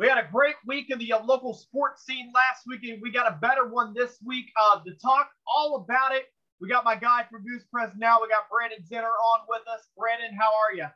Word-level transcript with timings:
We 0.00 0.08
had 0.08 0.16
a 0.16 0.26
great 0.32 0.54
week 0.66 0.86
in 0.88 0.98
the 0.98 1.12
uh, 1.12 1.22
local 1.22 1.52
sports 1.52 2.06
scene 2.06 2.32
last 2.34 2.62
week, 2.66 2.90
and 2.90 3.02
we 3.02 3.12
got 3.12 3.30
a 3.30 3.36
better 3.36 3.68
one 3.68 3.92
this 3.92 4.16
week. 4.24 4.46
Uh, 4.58 4.80
to 4.82 4.94
talk 4.94 5.28
all 5.46 5.84
about 5.86 6.14
it, 6.14 6.24
we 6.58 6.70
got 6.70 6.86
my 6.86 6.96
guy 6.96 7.26
from 7.30 7.44
News 7.44 7.64
Press 7.70 7.90
now. 7.98 8.16
We 8.22 8.28
got 8.28 8.44
Brandon 8.50 8.78
Zenner 8.90 9.12
on 9.12 9.40
with 9.46 9.60
us. 9.68 9.88
Brandon, 9.98 10.34
how 10.40 10.46
are 10.46 10.74
you? 10.74 10.86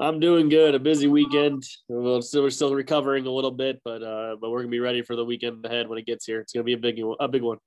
I'm 0.00 0.18
doing 0.18 0.48
good. 0.48 0.74
A 0.74 0.80
busy 0.80 1.06
weekend. 1.06 1.62
We're 1.88 2.20
still, 2.22 2.42
we're 2.42 2.50
still 2.50 2.74
recovering 2.74 3.24
a 3.28 3.30
little 3.30 3.52
bit, 3.52 3.80
but 3.84 4.02
uh, 4.02 4.34
but 4.40 4.50
we're 4.50 4.62
gonna 4.62 4.68
be 4.68 4.80
ready 4.80 5.02
for 5.02 5.14
the 5.14 5.24
weekend 5.24 5.64
ahead 5.64 5.88
when 5.88 6.00
it 6.00 6.06
gets 6.06 6.26
here. 6.26 6.40
It's 6.40 6.52
gonna 6.52 6.64
be 6.64 6.72
a 6.72 6.78
big 6.78 6.98
a 7.20 7.28
big 7.28 7.42
one. 7.42 7.58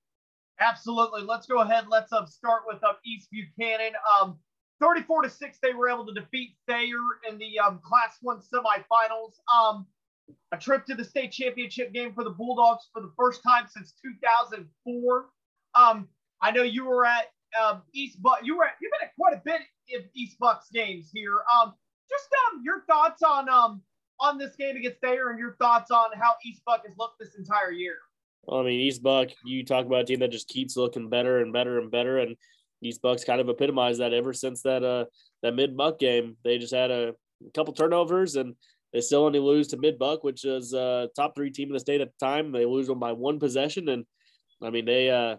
Absolutely. 0.59 1.21
Let's 1.21 1.47
go 1.47 1.61
ahead. 1.61 1.85
Let's 1.89 2.11
um, 2.11 2.27
start 2.27 2.63
with 2.67 2.83
um, 2.83 2.95
East 3.05 3.29
Buchanan. 3.31 3.93
Um, 4.21 4.37
34 4.81 5.21
to 5.21 5.29
six, 5.29 5.59
they 5.63 5.73
were 5.73 5.87
able 5.89 6.05
to 6.07 6.13
defeat 6.13 6.57
Thayer 6.67 6.99
in 7.29 7.37
the 7.37 7.57
um, 7.57 7.79
Class 7.85 8.17
One 8.21 8.39
semifinals. 8.39 9.35
Um, 9.57 9.87
a 10.51 10.57
trip 10.57 10.85
to 10.85 10.95
the 10.95 11.03
state 11.03 11.31
championship 11.31 11.93
game 11.93 12.13
for 12.13 12.23
the 12.23 12.29
Bulldogs 12.29 12.89
for 12.93 13.01
the 13.01 13.11
first 13.17 13.41
time 13.43 13.65
since 13.69 13.93
2004. 14.03 15.25
Um, 15.75 16.07
I 16.41 16.51
know 16.51 16.63
you 16.63 16.85
were 16.85 17.05
at 17.05 17.25
um, 17.61 17.81
East 17.93 18.21
Buck. 18.21 18.39
You 18.43 18.57
were 18.57 18.65
at, 18.65 18.71
you've 18.81 18.91
been 18.91 19.07
at 19.07 19.15
quite 19.15 19.33
a 19.33 19.41
bit 19.43 19.61
of 19.97 20.05
East 20.13 20.37
Bucks 20.39 20.69
games 20.73 21.09
here. 21.13 21.39
Um, 21.53 21.73
just 22.09 22.27
um, 22.51 22.61
your 22.63 22.83
thoughts 22.87 23.21
on 23.23 23.49
um 23.49 23.81
on 24.19 24.37
this 24.37 24.55
game 24.55 24.75
against 24.75 24.99
Thayer 25.01 25.29
and 25.29 25.39
your 25.39 25.55
thoughts 25.59 25.91
on 25.91 26.09
how 26.19 26.33
East 26.43 26.61
Buck 26.65 26.85
has 26.87 26.97
looked 26.97 27.19
this 27.19 27.35
entire 27.37 27.71
year. 27.71 27.97
Well, 28.43 28.61
I 28.61 28.63
mean, 28.63 28.79
East 28.79 29.03
Buck, 29.03 29.29
you 29.45 29.63
talk 29.63 29.85
about 29.85 30.01
a 30.01 30.05
team 30.05 30.19
that 30.19 30.31
just 30.31 30.47
keeps 30.47 30.77
looking 30.77 31.09
better 31.09 31.41
and 31.41 31.53
better 31.53 31.79
and 31.79 31.91
better, 31.91 32.19
and 32.19 32.35
East 32.81 33.01
Bucks 33.01 33.23
kind 33.23 33.41
of 33.41 33.49
epitomized 33.49 33.99
that 33.99 34.13
ever 34.13 34.33
since 34.33 34.61
that 34.61 34.83
uh 34.83 35.05
that 35.43 35.55
mid 35.55 35.75
Buck 35.75 35.99
game. 35.99 36.37
They 36.43 36.57
just 36.57 36.73
had 36.73 36.91
a, 36.91 37.09
a 37.45 37.51
couple 37.53 37.73
turnovers 37.73 38.35
and 38.35 38.55
they 38.93 39.01
still 39.01 39.25
only 39.25 39.39
lose 39.39 39.67
to 39.69 39.77
mid 39.77 39.99
Buck, 39.99 40.23
which 40.23 40.45
is 40.45 40.73
uh 40.73 41.07
top 41.15 41.35
three 41.35 41.51
team 41.51 41.69
in 41.69 41.73
the 41.73 41.79
state 41.79 42.01
at 42.01 42.09
the 42.17 42.25
time. 42.25 42.51
They 42.51 42.65
lose 42.65 42.87
them 42.87 42.99
by 42.99 43.11
one 43.11 43.39
possession, 43.39 43.89
and 43.89 44.05
I 44.61 44.69
mean 44.69 44.85
they 44.85 45.09
uh 45.09 45.37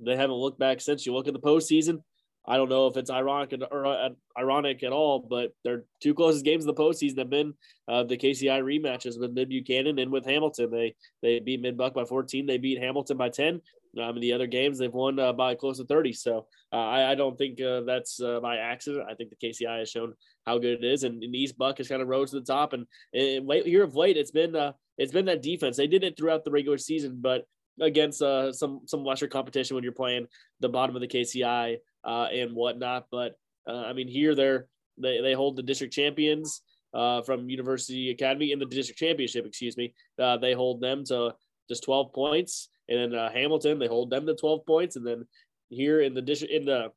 they 0.00 0.16
haven't 0.16 0.36
looked 0.36 0.58
back 0.58 0.80
since. 0.80 1.06
You 1.06 1.14
look 1.14 1.28
at 1.28 1.34
the 1.34 1.40
postseason. 1.40 2.02
I 2.46 2.56
don't 2.58 2.68
know 2.68 2.88
if 2.88 2.96
it's 2.98 3.10
ironic 3.10 3.54
or 3.70 3.86
uh, 3.86 4.10
ironic 4.38 4.82
at 4.82 4.92
all, 4.92 5.18
but 5.18 5.52
their 5.64 5.84
two 6.02 6.12
closest 6.12 6.44
games 6.44 6.64
in 6.64 6.66
the 6.66 6.74
postseason 6.74 7.18
have 7.18 7.30
been 7.30 7.54
uh, 7.88 8.02
the 8.04 8.18
KCI 8.18 8.60
rematches 8.60 9.18
with 9.18 9.32
Mid 9.32 9.48
Buchanan 9.48 9.98
and 9.98 10.12
with 10.12 10.26
Hamilton. 10.26 10.70
They 10.70 10.94
they 11.22 11.40
beat 11.40 11.62
Mid 11.62 11.78
Buck 11.78 11.94
by 11.94 12.04
14. 12.04 12.44
They 12.44 12.58
beat 12.58 12.82
Hamilton 12.82 13.16
by 13.16 13.30
10. 13.30 13.62
Um, 14.00 14.16
in 14.16 14.20
the 14.20 14.32
other 14.32 14.46
games, 14.46 14.78
they've 14.78 14.92
won 14.92 15.18
uh, 15.18 15.32
by 15.32 15.54
close 15.54 15.78
to 15.78 15.84
30. 15.84 16.12
So 16.12 16.46
uh, 16.72 16.76
I, 16.76 17.12
I, 17.12 17.14
don't 17.14 17.38
think 17.38 17.60
uh, 17.60 17.82
that's 17.82 18.20
uh, 18.20 18.40
by 18.40 18.56
accident. 18.56 19.06
I 19.08 19.14
think 19.14 19.30
the 19.30 19.46
KCI 19.46 19.80
has 19.80 19.90
shown 19.90 20.14
how 20.46 20.58
good 20.58 20.82
it 20.82 20.84
is, 20.84 21.04
and, 21.04 21.22
and 21.22 21.34
East 21.34 21.56
Buck 21.56 21.78
has 21.78 21.88
kind 21.88 22.02
of 22.02 22.08
rose 22.08 22.30
to 22.30 22.40
the 22.40 22.46
top. 22.46 22.72
And, 22.72 22.86
and 23.12 23.46
late 23.46 23.66
here 23.66 23.84
of 23.84 23.94
late, 23.94 24.16
it's 24.16 24.30
been 24.30 24.56
it's 24.98 25.12
been 25.12 25.26
that 25.26 25.42
defense. 25.42 25.76
They 25.76 25.86
did 25.86 26.04
it 26.04 26.16
throughout 26.16 26.44
the 26.44 26.50
regular 26.50 26.78
season, 26.78 27.18
but 27.20 27.44
against 27.80 28.22
uh, 28.22 28.52
some 28.52 28.80
some 28.86 29.04
lesser 29.04 29.26
competition 29.26 29.74
when 29.74 29.84
you're 29.84 29.92
playing 29.92 30.26
the 30.60 30.68
bottom 30.68 30.94
of 30.94 31.02
the 31.02 31.08
KCI 31.08 31.76
uh, 32.04 32.26
and 32.32 32.54
whatnot. 32.54 33.06
But 33.10 33.34
uh, 33.68 33.82
I 33.86 33.92
mean, 33.92 34.08
here 34.08 34.34
they're 34.34 34.66
they 34.98 35.20
they 35.20 35.32
hold 35.32 35.56
the 35.56 35.62
district 35.62 35.94
champions 35.94 36.62
uh, 36.92 37.22
from 37.22 37.48
University 37.48 38.10
Academy 38.10 38.52
in 38.52 38.58
the 38.58 38.66
district 38.66 38.98
championship. 38.98 39.46
Excuse 39.46 39.76
me. 39.76 39.94
Uh, 40.18 40.36
they 40.36 40.52
hold 40.52 40.80
them 40.80 41.04
to 41.06 41.34
just 41.68 41.84
12 41.84 42.12
points, 42.12 42.68
and 42.88 43.12
then 43.12 43.18
uh, 43.18 43.30
Hamilton 43.30 43.78
they 43.78 43.86
hold 43.86 44.10
them 44.10 44.26
to 44.26 44.34
12 44.34 44.66
points, 44.66 44.96
and 44.96 45.06
then 45.06 45.26
here 45.70 46.00
in 46.00 46.14
the 46.14 46.20
in 46.50 46.64
the 46.64 46.92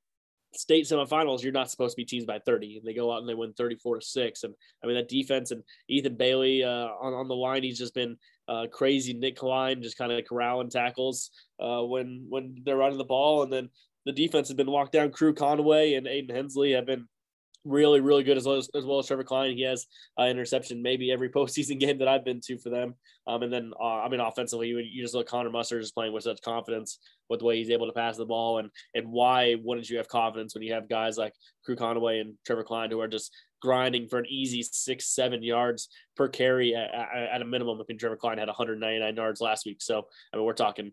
state 0.54 0.86
semifinals, 0.86 1.44
you're 1.44 1.52
not 1.52 1.70
supposed 1.70 1.96
to 1.96 2.02
be 2.02 2.06
teams 2.06 2.26
by 2.26 2.40
30, 2.40 2.78
and 2.78 2.86
they 2.86 2.94
go 2.94 3.12
out 3.12 3.20
and 3.20 3.30
they 3.30 3.34
win 3.34 3.54
34 3.54 4.00
to 4.00 4.06
six. 4.06 4.44
And 4.44 4.54
I 4.84 4.88
mean 4.88 4.96
that 4.96 5.10
defense 5.10 5.52
and 5.52 5.64
Ethan 5.88 6.16
Bailey 6.16 6.64
uh, 6.64 6.88
on 7.02 7.14
on 7.14 7.28
the 7.28 7.36
line, 7.36 7.64
he's 7.64 7.78
just 7.78 7.94
been 7.94 8.18
uh, 8.48 8.68
crazy. 8.72 9.14
Nick 9.14 9.38
Klein 9.38 9.82
just 9.82 9.98
kind 9.98 10.12
of 10.12 10.26
corralling 10.26 10.70
tackles 10.70 11.32
uh, 11.60 11.82
when 11.82 12.26
when 12.30 12.56
they're 12.64 12.78
running 12.78 12.98
the 12.98 13.04
ball, 13.04 13.44
and 13.44 13.52
then 13.52 13.70
the 14.06 14.12
defense 14.14 14.48
has 14.48 14.56
been 14.56 14.68
locked 14.68 14.94
down. 14.94 15.12
Crew 15.12 15.34
Conway 15.34 15.96
and 15.96 16.08
Aiden 16.08 16.34
Hensley 16.34 16.72
have 16.72 16.86
been 16.86 17.08
really, 17.68 18.00
really 18.00 18.24
good 18.24 18.38
as 18.38 18.46
well 18.46 18.58
as, 18.58 18.70
as 18.76 18.86
well 18.86 19.00
as 19.00 19.08
Trevor 19.08 19.24
Klein. 19.24 19.56
He 19.56 19.64
has 19.64 19.86
uh, 20.20 20.24
interception 20.24 20.82
maybe 20.82 21.12
every 21.12 21.30
postseason 21.38 21.80
game 21.80 22.00
that 22.00 22.08
I've 22.08 22.26
been 22.26 22.42
to 22.46 22.58
for 22.58 22.70
them. 22.70 22.96
Um, 23.28 23.44
and 23.44 23.52
then 23.52 23.74
uh, 23.80 24.02
I 24.02 24.10
mean 24.10 24.20
offensively, 24.20 24.70
you, 24.70 24.80
you 24.80 25.04
just 25.04 25.14
look 25.14 25.28
Connor 25.28 25.50
Mustard 25.50 25.82
is 25.82 25.92
playing 25.92 26.14
with 26.14 26.24
such 26.24 26.42
confidence 26.42 27.00
with 27.30 27.40
the 27.40 27.46
way 27.46 27.58
he's 27.58 27.70
able 27.70 27.88
to 27.88 27.94
pass 27.94 28.16
the 28.16 28.26
ball, 28.26 28.60
and 28.60 28.70
and 28.96 29.12
why 29.12 29.56
wouldn't 29.62 29.90
you 29.90 29.98
have 29.98 30.08
confidence 30.08 30.54
when 30.54 30.64
you 30.64 30.74
have 30.74 30.88
guys 30.88 31.18
like 31.18 31.34
Crew 31.66 31.76
Conway 31.76 32.20
and 32.20 32.36
Trevor 32.46 32.64
Klein 32.64 32.90
who 32.90 33.02
are 33.02 33.08
just 33.08 33.34
grinding 33.62 34.08
for 34.08 34.20
an 34.20 34.26
easy 34.28 34.62
six, 34.64 35.08
seven 35.08 35.44
yards 35.44 35.90
per 36.16 36.28
carry 36.28 36.76
at, 36.76 36.94
at 36.94 37.42
a 37.42 37.46
minimum. 37.46 37.80
I 37.80 37.84
mean, 37.88 37.98
Trevor 37.98 38.16
Klein 38.16 38.38
had 38.38 38.48
199 38.48 39.16
yards 39.16 39.42
last 39.42 39.66
week. 39.66 39.82
So, 39.82 40.08
I 40.34 40.38
mean, 40.38 40.46
we're 40.46 40.54
talking 40.54 40.92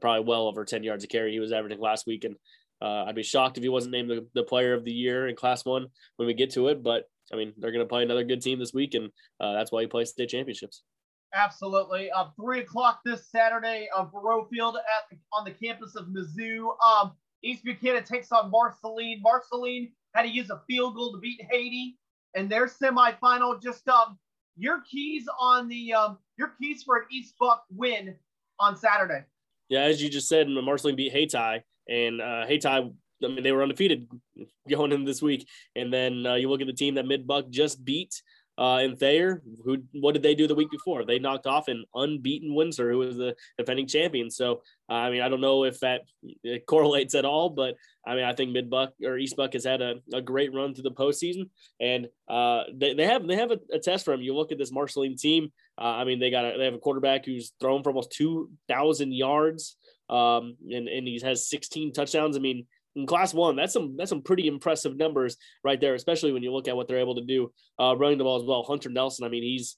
probably 0.00 0.24
well 0.24 0.46
over 0.46 0.64
10 0.64 0.82
yards 0.84 1.04
a 1.04 1.06
carry 1.06 1.32
he 1.32 1.40
was 1.40 1.52
averaging 1.52 1.80
last 1.80 2.06
week. 2.06 2.24
And 2.24 2.36
uh, 2.82 3.04
I'd 3.06 3.14
be 3.14 3.22
shocked 3.22 3.56
if 3.56 3.62
he 3.62 3.68
wasn't 3.68 3.92
named 3.92 4.10
the, 4.10 4.26
the 4.34 4.42
player 4.42 4.74
of 4.74 4.84
the 4.84 4.92
year 4.92 5.28
in 5.28 5.36
class 5.36 5.64
one 5.64 5.86
when 6.16 6.26
we 6.26 6.34
get 6.34 6.50
to 6.54 6.68
it. 6.68 6.82
But 6.82 7.04
I 7.32 7.36
mean, 7.36 7.52
they're 7.56 7.70
going 7.70 7.84
to 7.84 7.88
play 7.88 8.02
another 8.02 8.24
good 8.24 8.42
team 8.42 8.58
this 8.58 8.74
week, 8.74 8.94
and 8.94 9.08
uh, 9.40 9.52
that's 9.52 9.70
why 9.70 9.82
he 9.82 9.86
plays 9.86 10.10
state 10.10 10.30
championships. 10.30 10.82
Absolutely. 11.34 12.10
Uh, 12.10 12.26
three 12.38 12.60
o'clock 12.60 13.00
this 13.04 13.30
Saturday, 13.30 13.88
uh, 13.96 14.04
Faurot 14.06 14.50
Field 14.50 14.76
at 14.76 15.08
the, 15.10 15.16
on 15.32 15.44
the 15.44 15.50
campus 15.50 15.94
of 15.96 16.06
Mizzou. 16.08 16.76
Um, 16.84 17.12
East 17.42 17.64
Buchanan 17.64 18.04
takes 18.04 18.32
on 18.32 18.50
Marceline. 18.50 19.20
Marceline 19.22 19.92
had 20.14 20.22
to 20.22 20.28
use 20.28 20.50
a 20.50 20.60
field 20.68 20.94
goal 20.94 21.12
to 21.12 21.18
beat 21.18 21.40
Hayti 21.50 21.96
in 22.34 22.48
their 22.48 22.66
semifinal. 22.66 23.62
Just 23.62 23.88
um, 23.88 24.18
your 24.56 24.82
keys 24.82 25.24
on 25.40 25.68
the 25.68 25.94
um, 25.94 26.18
your 26.36 26.52
keys 26.60 26.82
for 26.82 26.98
an 26.98 27.04
East 27.10 27.34
Buck 27.40 27.64
win 27.70 28.14
on 28.58 28.76
Saturday. 28.76 29.24
Yeah, 29.68 29.82
as 29.82 30.02
you 30.02 30.10
just 30.10 30.28
said, 30.28 30.48
Marceline 30.48 30.96
beat 30.96 31.12
Hayti, 31.12 31.64
and 31.88 32.20
uh, 32.20 32.46
Ty. 32.60 32.90
I 33.24 33.28
mean, 33.28 33.44
they 33.44 33.52
were 33.52 33.62
undefeated 33.62 34.08
going 34.68 34.90
in 34.90 35.04
this 35.04 35.22
week. 35.22 35.46
And 35.76 35.92
then 35.92 36.26
uh, 36.26 36.34
you 36.34 36.50
look 36.50 36.60
at 36.60 36.66
the 36.66 36.72
team 36.72 36.96
that 36.96 37.06
Mid 37.06 37.24
Buck 37.24 37.50
just 37.50 37.84
beat 37.84 38.20
uh, 38.58 38.80
in 38.82 38.96
Thayer, 38.96 39.42
who 39.64 39.78
what 39.92 40.12
did 40.12 40.22
they 40.22 40.34
do 40.34 40.46
the 40.46 40.54
week 40.54 40.70
before? 40.70 41.04
They 41.04 41.18
knocked 41.18 41.46
off 41.46 41.68
an 41.68 41.84
unbeaten 41.94 42.54
Windsor, 42.54 42.90
who 42.90 42.98
was 42.98 43.16
the 43.16 43.34
defending 43.56 43.86
champion. 43.86 44.30
So 44.30 44.62
uh, 44.90 44.94
I 44.94 45.10
mean, 45.10 45.22
I 45.22 45.28
don't 45.28 45.40
know 45.40 45.64
if 45.64 45.80
that 45.80 46.02
correlates 46.66 47.14
at 47.14 47.24
all, 47.24 47.48
but 47.48 47.76
I 48.06 48.14
mean, 48.14 48.24
I 48.24 48.34
think 48.34 48.50
Mid 48.50 48.68
Buck 48.68 48.92
or 49.02 49.16
East 49.16 49.36
Buck 49.36 49.54
has 49.54 49.64
had 49.64 49.80
a, 49.80 49.94
a 50.12 50.20
great 50.20 50.52
run 50.52 50.74
through 50.74 50.82
the 50.82 50.90
postseason, 50.90 51.48
and 51.80 52.08
uh, 52.28 52.64
they, 52.74 52.92
they 52.92 53.06
have 53.06 53.26
they 53.26 53.36
have 53.36 53.52
a, 53.52 53.58
a 53.72 53.78
test 53.78 54.04
for 54.04 54.12
him. 54.12 54.20
You 54.20 54.34
look 54.34 54.52
at 54.52 54.58
this 54.58 54.72
Marceline 54.72 55.16
team. 55.16 55.50
Uh, 55.78 55.84
I 55.84 56.04
mean, 56.04 56.20
they 56.20 56.30
got 56.30 56.44
a, 56.44 56.58
they 56.58 56.66
have 56.66 56.74
a 56.74 56.78
quarterback 56.78 57.24
who's 57.24 57.52
thrown 57.58 57.82
for 57.82 57.88
almost 57.88 58.12
two 58.12 58.50
thousand 58.68 59.14
yards, 59.14 59.76
um, 60.08 60.56
and 60.70 60.88
and 60.88 61.06
he 61.06 61.20
has 61.24 61.48
sixteen 61.48 61.92
touchdowns. 61.92 62.36
I 62.36 62.40
mean, 62.40 62.66
in 62.96 63.06
class 63.06 63.32
one, 63.32 63.56
that's 63.56 63.72
some 63.72 63.96
that's 63.96 64.10
some 64.10 64.22
pretty 64.22 64.46
impressive 64.46 64.96
numbers 64.96 65.36
right 65.64 65.80
there, 65.80 65.94
especially 65.94 66.32
when 66.32 66.42
you 66.42 66.52
look 66.52 66.68
at 66.68 66.76
what 66.76 66.88
they're 66.88 66.98
able 66.98 67.16
to 67.16 67.24
do 67.24 67.52
uh, 67.80 67.96
running 67.96 68.18
the 68.18 68.24
ball 68.24 68.40
as 68.40 68.46
well. 68.46 68.62
Hunter 68.62 68.90
Nelson, 68.90 69.24
I 69.24 69.28
mean, 69.28 69.42
he's 69.42 69.76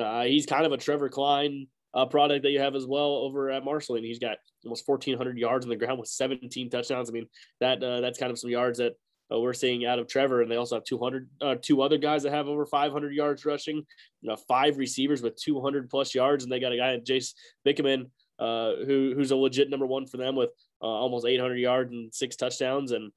uh, 0.00 0.24
he's 0.24 0.46
kind 0.46 0.66
of 0.66 0.72
a 0.72 0.76
Trevor 0.76 1.08
Klein 1.08 1.68
uh, 1.94 2.06
product 2.06 2.42
that 2.42 2.50
you 2.50 2.60
have 2.60 2.74
as 2.74 2.86
well 2.86 3.16
over 3.16 3.50
at 3.50 3.64
Marshall, 3.64 3.96
and 3.96 4.04
He's 4.04 4.18
got 4.18 4.36
almost 4.64 4.86
1,400 4.86 5.38
yards 5.38 5.64
on 5.64 5.70
the 5.70 5.76
ground 5.76 5.98
with 5.98 6.08
17 6.08 6.70
touchdowns. 6.70 7.08
I 7.08 7.12
mean, 7.12 7.26
that 7.60 7.82
uh, 7.82 8.00
that's 8.00 8.18
kind 8.18 8.30
of 8.30 8.38
some 8.38 8.50
yards 8.50 8.78
that 8.78 8.92
uh, 9.32 9.40
we're 9.40 9.54
seeing 9.54 9.86
out 9.86 9.98
of 9.98 10.06
Trevor, 10.06 10.42
and 10.42 10.50
they 10.50 10.56
also 10.56 10.76
have 10.76 10.84
200 10.84 11.28
uh, 11.40 11.54
two 11.60 11.82
other 11.82 11.98
guys 11.98 12.22
that 12.22 12.32
have 12.32 12.48
over 12.48 12.66
500 12.66 13.14
yards 13.14 13.44
rushing. 13.46 13.76
You 13.76 14.28
know, 14.28 14.36
five 14.48 14.76
receivers 14.76 15.22
with 15.22 15.40
200 15.40 15.88
plus 15.88 16.14
yards, 16.14 16.44
and 16.44 16.52
they 16.52 16.60
got 16.60 16.72
a 16.72 16.76
guy 16.76 16.98
Jace 16.98 17.32
Bickerman 17.66 18.10
uh, 18.38 18.72
who 18.86 19.12
who's 19.14 19.30
a 19.30 19.36
legit 19.36 19.70
number 19.70 19.86
one 19.86 20.06
for 20.06 20.16
them 20.16 20.36
with 20.36 20.50
uh, 20.82 20.86
almost 20.86 21.26
800 21.26 21.56
yards 21.56 21.92
and 21.92 22.14
six 22.14 22.36
touchdowns. 22.36 22.92
And 22.92 23.12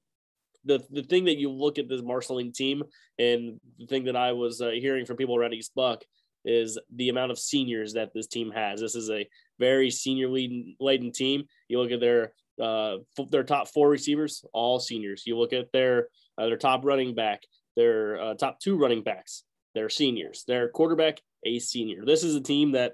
the 0.65 0.83
the 0.89 1.03
thing 1.03 1.25
that 1.25 1.37
you 1.37 1.51
look 1.51 1.79
at 1.79 1.87
this 1.89 2.01
Marceline 2.01 2.51
team, 2.51 2.83
and 3.17 3.59
the 3.77 3.87
thing 3.87 4.05
that 4.05 4.15
I 4.15 4.33
was 4.33 4.61
uh, 4.61 4.71
hearing 4.71 5.05
from 5.05 5.17
people 5.17 5.35
around 5.35 5.53
East 5.53 5.71
Buck 5.75 6.03
is 6.45 6.79
the 6.95 7.09
amount 7.09 7.31
of 7.31 7.39
seniors 7.39 7.93
that 7.93 8.13
this 8.13 8.27
team 8.27 8.51
has. 8.51 8.79
This 8.79 8.95
is 8.95 9.09
a 9.09 9.27
very 9.59 9.89
senior 9.91 10.29
laden 10.29 11.11
team. 11.11 11.43
You 11.67 11.81
look 11.81 11.91
at 11.91 11.99
their 11.99 12.33
uh, 12.61 12.97
their 13.29 13.43
top 13.43 13.67
four 13.69 13.89
receivers, 13.89 14.43
all 14.53 14.79
seniors. 14.79 15.23
You 15.25 15.37
look 15.37 15.53
at 15.53 15.71
their 15.71 16.07
uh, 16.37 16.47
their 16.47 16.57
top 16.57 16.85
running 16.85 17.15
back, 17.15 17.41
their 17.75 18.35
top 18.35 18.59
two 18.59 18.77
running 18.77 19.03
backs, 19.03 19.43
they're 19.75 19.89
seniors. 19.89 20.43
Their 20.47 20.69
quarterback, 20.69 21.21
a 21.45 21.59
senior. 21.59 22.05
This 22.05 22.23
is 22.23 22.35
a 22.35 22.41
team 22.41 22.73
that 22.73 22.93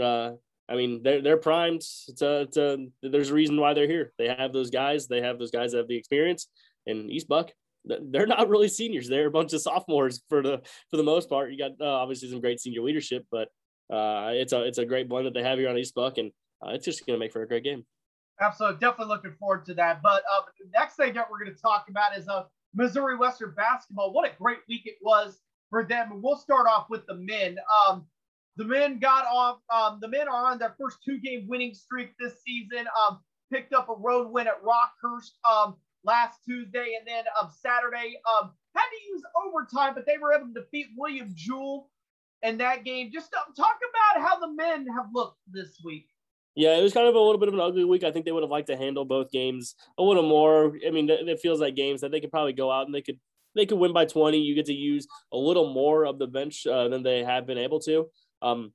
uh, 0.00 0.32
I 0.68 0.76
mean, 0.76 1.02
they're 1.02 1.22
they're 1.22 1.36
primed. 1.38 1.82
To, 2.18 2.46
to, 2.52 2.88
there's 3.02 3.30
a 3.30 3.34
reason 3.34 3.58
why 3.58 3.74
they're 3.74 3.86
here. 3.86 4.12
They 4.18 4.28
have 4.28 4.52
those 4.52 4.70
guys. 4.70 5.06
They 5.06 5.22
have 5.22 5.38
those 5.38 5.50
guys 5.50 5.72
that 5.72 5.78
have 5.78 5.88
the 5.88 5.96
experience. 5.96 6.48
And 6.86 7.10
East 7.10 7.28
Buck, 7.28 7.50
they're 7.84 8.26
not 8.26 8.48
really 8.48 8.68
seniors. 8.68 9.08
They're 9.08 9.26
a 9.26 9.30
bunch 9.30 9.52
of 9.52 9.60
sophomores 9.60 10.22
for 10.28 10.42
the 10.42 10.60
for 10.90 10.96
the 10.96 11.02
most 11.02 11.28
part. 11.28 11.52
You 11.52 11.58
got 11.58 11.72
uh, 11.80 11.90
obviously 11.90 12.30
some 12.30 12.40
great 12.40 12.60
senior 12.60 12.82
leadership, 12.82 13.26
but 13.30 13.48
uh, 13.92 14.30
it's 14.32 14.52
a 14.52 14.64
it's 14.64 14.78
a 14.78 14.84
great 14.84 15.08
blend 15.08 15.26
that 15.26 15.34
they 15.34 15.42
have 15.42 15.58
here 15.58 15.68
on 15.68 15.78
East 15.78 15.94
Buck, 15.94 16.18
and 16.18 16.30
uh, 16.64 16.70
it's 16.70 16.84
just 16.84 17.06
going 17.06 17.18
to 17.18 17.20
make 17.20 17.32
for 17.32 17.42
a 17.42 17.48
great 17.48 17.64
game. 17.64 17.84
Absolutely, 18.40 18.78
definitely 18.78 19.14
looking 19.14 19.34
forward 19.38 19.64
to 19.66 19.74
that. 19.74 20.00
But 20.02 20.22
uh, 20.30 20.42
next 20.72 20.96
thing 20.96 21.14
that 21.14 21.28
we're 21.30 21.42
going 21.42 21.54
to 21.54 21.60
talk 21.60 21.86
about 21.88 22.16
is 22.16 22.28
uh, 22.28 22.44
Missouri 22.74 23.16
Western 23.16 23.54
basketball. 23.56 24.12
What 24.12 24.30
a 24.30 24.34
great 24.38 24.58
week 24.68 24.82
it 24.84 24.96
was 25.02 25.40
for 25.70 25.84
them. 25.84 26.20
We'll 26.22 26.36
start 26.36 26.66
off 26.68 26.86
with 26.88 27.06
the 27.06 27.14
men. 27.14 27.56
Um, 27.88 28.06
the 28.58 28.64
men 28.64 28.98
got 28.98 29.24
off. 29.24 29.60
Um, 29.72 29.98
the 30.02 30.08
men 30.08 30.28
are 30.28 30.44
on 30.44 30.58
their 30.58 30.74
first 30.78 30.98
two-game 31.04 31.46
winning 31.48 31.72
streak 31.72 32.10
this 32.18 32.42
season. 32.44 32.86
Um, 33.00 33.20
picked 33.50 33.72
up 33.72 33.88
a 33.88 33.94
road 33.94 34.30
win 34.30 34.48
at 34.48 34.62
Rockhurst 34.62 35.30
um, 35.50 35.76
last 36.04 36.40
Tuesday, 36.44 36.96
and 36.98 37.06
then 37.06 37.24
um, 37.40 37.48
Saturday 37.50 38.20
um, 38.28 38.50
had 38.74 38.82
to 38.82 39.12
use 39.12 39.22
overtime, 39.46 39.94
but 39.94 40.04
they 40.06 40.18
were 40.18 40.34
able 40.34 40.48
to 40.48 40.60
defeat 40.60 40.86
William 40.96 41.32
Jewell 41.34 41.88
in 42.42 42.58
that 42.58 42.84
game. 42.84 43.10
Just 43.12 43.32
um, 43.34 43.54
talk 43.54 43.76
about 43.88 44.28
how 44.28 44.38
the 44.40 44.52
men 44.52 44.86
have 44.88 45.06
looked 45.14 45.38
this 45.46 45.78
week. 45.84 46.08
Yeah, 46.56 46.76
it 46.76 46.82
was 46.82 46.92
kind 46.92 47.06
of 47.06 47.14
a 47.14 47.20
little 47.20 47.38
bit 47.38 47.46
of 47.46 47.54
an 47.54 47.60
ugly 47.60 47.84
week. 47.84 48.02
I 48.02 48.10
think 48.10 48.24
they 48.24 48.32
would 48.32 48.42
have 48.42 48.50
liked 48.50 48.66
to 48.66 48.76
handle 48.76 49.04
both 49.04 49.30
games 49.30 49.76
a 49.96 50.02
little 50.02 50.28
more. 50.28 50.76
I 50.84 50.90
mean, 50.90 51.08
it 51.08 51.38
feels 51.38 51.60
like 51.60 51.76
games 51.76 52.00
that 52.00 52.10
they 52.10 52.18
could 52.18 52.32
probably 52.32 52.52
go 52.52 52.72
out 52.72 52.86
and 52.86 52.94
they 52.94 53.02
could 53.02 53.20
they 53.54 53.66
could 53.66 53.78
win 53.78 53.92
by 53.92 54.04
20. 54.04 54.38
You 54.38 54.54
get 54.54 54.66
to 54.66 54.74
use 54.74 55.06
a 55.32 55.36
little 55.36 55.72
more 55.72 56.04
of 56.04 56.18
the 56.18 56.26
bench 56.26 56.66
uh, 56.66 56.88
than 56.88 57.02
they 57.02 57.22
have 57.22 57.46
been 57.46 57.58
able 57.58 57.80
to. 57.80 58.06
Um, 58.42 58.72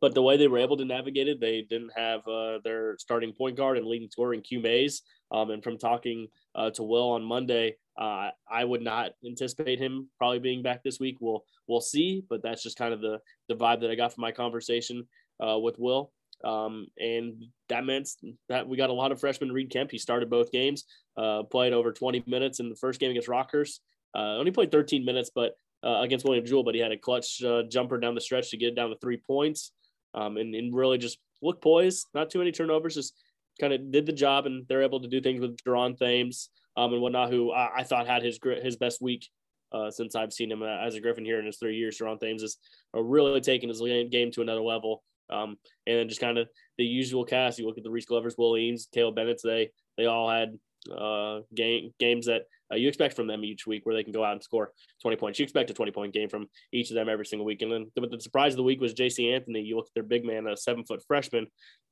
but 0.00 0.14
the 0.14 0.22
way 0.22 0.36
they 0.36 0.48
were 0.48 0.58
able 0.58 0.76
to 0.76 0.84
navigate 0.84 1.28
it, 1.28 1.40
they 1.40 1.62
didn't 1.62 1.92
have 1.96 2.26
uh, 2.28 2.58
their 2.64 2.96
starting 2.98 3.32
point 3.32 3.56
guard 3.56 3.78
and 3.78 3.86
leading 3.86 4.10
scorer 4.10 4.34
in 4.34 4.42
Q 4.42 4.60
Mays. 4.60 5.02
Um, 5.32 5.50
and 5.50 5.62
from 5.62 5.78
talking 5.78 6.28
uh, 6.54 6.70
to 6.70 6.82
Will 6.82 7.10
on 7.10 7.24
Monday, 7.24 7.76
uh, 7.98 8.30
I 8.50 8.64
would 8.64 8.82
not 8.82 9.12
anticipate 9.24 9.78
him 9.78 10.08
probably 10.18 10.38
being 10.38 10.62
back 10.62 10.82
this 10.82 11.00
week. 11.00 11.16
We'll 11.20 11.44
we'll 11.66 11.80
see, 11.80 12.24
but 12.28 12.42
that's 12.42 12.62
just 12.62 12.78
kind 12.78 12.92
of 12.92 13.00
the 13.00 13.20
the 13.48 13.56
vibe 13.56 13.80
that 13.80 13.90
I 13.90 13.94
got 13.94 14.12
from 14.12 14.22
my 14.22 14.32
conversation 14.32 15.06
uh, 15.44 15.58
with 15.58 15.78
Will. 15.78 16.12
Um, 16.44 16.88
and 16.98 17.44
that 17.68 17.84
meant 17.84 18.08
that 18.48 18.68
we 18.68 18.76
got 18.76 18.90
a 18.90 18.94
lot 18.94 19.12
of 19.12 19.18
freshmen. 19.18 19.52
Reed 19.52 19.70
Kemp, 19.70 19.90
he 19.90 19.98
started 19.98 20.28
both 20.28 20.52
games, 20.52 20.84
uh, 21.16 21.44
played 21.44 21.72
over 21.72 21.92
20 21.92 22.24
minutes 22.26 22.60
in 22.60 22.68
the 22.68 22.76
first 22.76 23.00
game 23.00 23.10
against 23.10 23.28
Rockhurst. 23.28 23.80
Uh, 24.14 24.36
only 24.36 24.50
played 24.50 24.70
13 24.70 25.04
minutes, 25.04 25.30
but 25.34 25.56
uh, 25.86 26.00
against 26.00 26.24
William 26.24 26.44
Jewell, 26.44 26.64
but 26.64 26.74
he 26.74 26.80
had 26.80 26.90
a 26.90 26.98
clutch 26.98 27.42
uh, 27.44 27.62
jumper 27.62 27.98
down 27.98 28.14
the 28.14 28.20
stretch 28.20 28.50
to 28.50 28.56
get 28.56 28.70
it 28.70 28.74
down 28.74 28.90
to 28.90 28.96
three 28.96 29.18
points, 29.18 29.72
um, 30.14 30.36
and, 30.36 30.54
and 30.54 30.74
really 30.74 30.98
just 30.98 31.18
look 31.42 31.62
poised. 31.62 32.06
Not 32.12 32.28
too 32.28 32.40
many 32.40 32.50
turnovers, 32.50 32.94
just 32.94 33.14
kind 33.60 33.72
of 33.72 33.92
did 33.92 34.04
the 34.04 34.12
job, 34.12 34.46
and 34.46 34.66
they're 34.68 34.82
able 34.82 35.00
to 35.00 35.08
do 35.08 35.20
things 35.20 35.40
with 35.40 35.56
Jerron 35.58 35.96
Thames 35.96 36.50
um, 36.76 36.92
and 36.92 37.00
whatnot, 37.00 37.30
who 37.30 37.52
I, 37.52 37.78
I, 37.78 37.82
thought 37.84 38.06
had 38.06 38.22
his 38.22 38.40
his 38.62 38.76
best 38.76 39.00
week 39.00 39.28
uh, 39.72 39.90
since 39.90 40.16
I've 40.16 40.32
seen 40.32 40.50
him 40.50 40.62
as 40.62 40.96
a 40.96 41.00
Griffin 41.00 41.24
here 41.24 41.38
in 41.38 41.46
his 41.46 41.58
three 41.58 41.76
years. 41.76 41.98
Jerron 41.98 42.18
Thames 42.18 42.42
is 42.42 42.58
really 42.92 43.40
taking 43.40 43.68
his 43.68 43.80
game 44.10 44.30
to 44.32 44.42
another 44.42 44.62
level. 44.62 45.02
Um, 45.28 45.56
and 45.86 45.98
then 45.98 46.08
just 46.08 46.20
kind 46.20 46.38
of 46.38 46.48
the 46.78 46.84
usual 46.84 47.24
cast. 47.24 47.58
You 47.58 47.66
look 47.66 47.78
at 47.78 47.84
the 47.84 47.90
Reese 47.90 48.06
Glovers, 48.06 48.36
Will 48.38 48.56
Eames, 48.56 48.88
Caleb 48.92 49.16
Bennett. 49.16 49.40
They 49.42 49.70
they 49.96 50.06
all 50.06 50.30
had 50.30 50.56
uh, 50.96 51.40
game 51.54 51.92
games 51.98 52.26
that 52.26 52.42
uh, 52.72 52.76
you 52.76 52.88
expect 52.88 53.14
from 53.14 53.26
them 53.26 53.44
each 53.44 53.66
week, 53.66 53.84
where 53.84 53.94
they 53.94 54.02
can 54.02 54.12
go 54.12 54.24
out 54.24 54.32
and 54.32 54.42
score 54.42 54.72
20 55.02 55.16
points. 55.16 55.38
You 55.38 55.44
expect 55.44 55.70
a 55.70 55.74
20 55.74 55.92
point 55.92 56.12
game 56.12 56.28
from 56.28 56.48
each 56.72 56.90
of 56.90 56.94
them 56.94 57.08
every 57.08 57.26
single 57.26 57.46
week. 57.46 57.62
And 57.62 57.72
then 57.72 57.90
the, 57.94 58.06
the 58.06 58.20
surprise 58.20 58.52
of 58.52 58.58
the 58.58 58.62
week 58.62 58.80
was 58.80 58.92
J.C. 58.92 59.32
Anthony. 59.32 59.60
You 59.60 59.76
look 59.76 59.86
at 59.86 59.94
their 59.94 60.02
big 60.02 60.24
man, 60.24 60.46
a 60.46 60.56
seven 60.56 60.84
foot 60.84 61.02
freshman. 61.06 61.46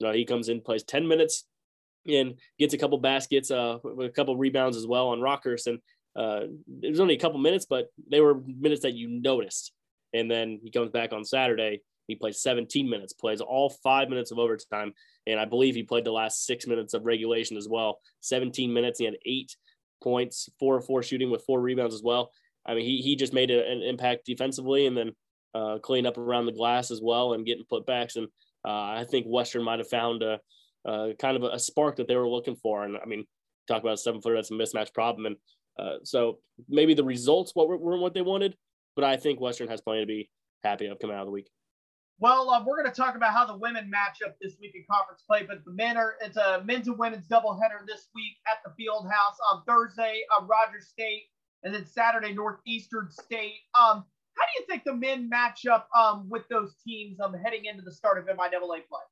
Uh, 0.04 0.12
he 0.12 0.24
comes 0.24 0.48
in, 0.48 0.60
plays 0.60 0.82
10 0.84 1.06
minutes, 1.06 1.44
and 2.06 2.34
gets 2.58 2.74
a 2.74 2.78
couple 2.78 2.98
baskets, 2.98 3.50
uh, 3.50 3.78
a 4.00 4.08
couple 4.10 4.36
rebounds 4.36 4.76
as 4.76 4.86
well 4.86 5.08
on 5.08 5.20
Rockhurst. 5.20 5.66
And 5.66 5.78
uh, 6.16 6.46
it 6.82 6.90
was 6.90 7.00
only 7.00 7.14
a 7.14 7.20
couple 7.20 7.38
minutes, 7.38 7.66
but 7.68 7.88
they 8.10 8.20
were 8.20 8.40
minutes 8.46 8.82
that 8.82 8.94
you 8.94 9.08
noticed. 9.08 9.72
And 10.12 10.30
then 10.30 10.60
he 10.62 10.70
comes 10.70 10.90
back 10.90 11.12
on 11.12 11.24
Saturday 11.24 11.82
he 12.06 12.14
plays 12.14 12.42
17 12.42 12.88
minutes, 12.88 13.12
plays 13.12 13.40
all 13.40 13.70
five 13.70 14.08
minutes 14.08 14.30
of 14.30 14.38
overtime, 14.38 14.92
and 15.26 15.40
I 15.40 15.44
believe 15.44 15.74
he 15.74 15.82
played 15.82 16.04
the 16.04 16.12
last 16.12 16.44
six 16.44 16.66
minutes 16.66 16.94
of 16.94 17.06
regulation 17.06 17.56
as 17.56 17.68
well. 17.68 18.00
17 18.20 18.72
minutes, 18.72 18.98
he 18.98 19.04
had 19.04 19.16
eight 19.24 19.56
points, 20.04 20.48
four 20.60 20.76
or 20.76 20.80
four 20.80 21.02
shooting 21.02 21.30
with 21.30 21.44
four 21.44 21.60
rebounds 21.60 21.94
as 21.94 22.02
well. 22.02 22.30
I 22.64 22.74
mean, 22.74 22.84
he 22.84 22.98
he 23.02 23.16
just 23.16 23.32
made 23.32 23.50
a, 23.50 23.66
an 23.68 23.82
impact 23.82 24.26
defensively, 24.26 24.86
and 24.86 24.96
then 24.96 25.12
uh, 25.54 25.78
clean 25.78 26.06
up 26.06 26.18
around 26.18 26.46
the 26.46 26.52
glass 26.52 26.90
as 26.90 27.00
well, 27.02 27.32
and 27.32 27.46
getting 27.46 27.64
putbacks. 27.64 28.16
And 28.16 28.28
uh, 28.64 29.00
I 29.00 29.04
think 29.10 29.26
Western 29.26 29.64
might 29.64 29.80
have 29.80 29.88
found 29.88 30.22
a, 30.22 30.38
a 30.84 31.14
kind 31.18 31.36
of 31.36 31.42
a, 31.42 31.58
spark 31.58 31.96
that 31.96 32.08
they 32.08 32.16
were 32.16 32.28
looking 32.28 32.56
for. 32.56 32.84
And 32.84 32.96
I 32.96 33.06
mean, 33.06 33.24
talk 33.66 33.82
about 33.82 33.94
a 33.94 33.98
seven 33.98 34.20
footer 34.20 34.36
that's 34.36 34.50
a 34.50 34.54
mismatch 34.54 34.94
problem, 34.94 35.26
and 35.26 35.36
uh, 35.78 35.96
so 36.04 36.38
maybe 36.68 36.94
the 36.94 37.04
results 37.04 37.52
what 37.54 37.68
were, 37.68 37.98
what 37.98 38.14
they 38.14 38.22
wanted, 38.22 38.56
but 38.94 39.04
I 39.04 39.16
think 39.16 39.40
Western 39.40 39.68
has 39.68 39.80
plenty 39.80 40.02
to 40.02 40.06
be 40.06 40.30
happy 40.62 40.86
of 40.86 40.98
coming 40.98 41.16
out 41.16 41.22
of 41.22 41.26
the 41.26 41.32
week. 41.32 41.50
Well, 42.20 42.48
uh, 42.50 42.62
we're 42.64 42.80
going 42.80 42.92
to 42.92 42.96
talk 42.96 43.16
about 43.16 43.32
how 43.32 43.44
the 43.44 43.56
women 43.56 43.90
match 43.90 44.18
up 44.24 44.36
this 44.40 44.54
week 44.60 44.72
in 44.74 44.84
conference 44.90 45.22
play, 45.28 45.44
but 45.46 45.64
the 45.64 45.72
men 45.72 45.96
are 45.96 46.14
it's 46.20 46.36
a 46.36 46.62
men's 46.64 46.86
and 46.86 46.96
women's 46.96 47.26
doubleheader 47.26 47.84
this 47.86 48.08
week 48.14 48.36
at 48.46 48.58
the 48.64 48.72
Field 48.76 49.08
House 49.10 49.36
on 49.52 49.62
Thursday, 49.66 50.20
uh, 50.36 50.44
Rogers 50.44 50.88
State, 50.88 51.24
and 51.64 51.74
then 51.74 51.84
Saturday 51.84 52.32
Northeastern 52.32 53.10
State. 53.10 53.58
Um, 53.74 54.04
how 54.36 54.44
do 54.46 54.60
you 54.60 54.66
think 54.68 54.84
the 54.84 54.94
men 54.94 55.28
match 55.28 55.66
up 55.66 55.88
um, 55.96 56.28
with 56.28 56.46
those 56.48 56.76
teams 56.86 57.18
um, 57.20 57.34
heading 57.34 57.64
into 57.64 57.82
the 57.82 57.92
start 57.92 58.18
of 58.18 58.24
MIAA 58.26 58.60
play? 58.88 59.02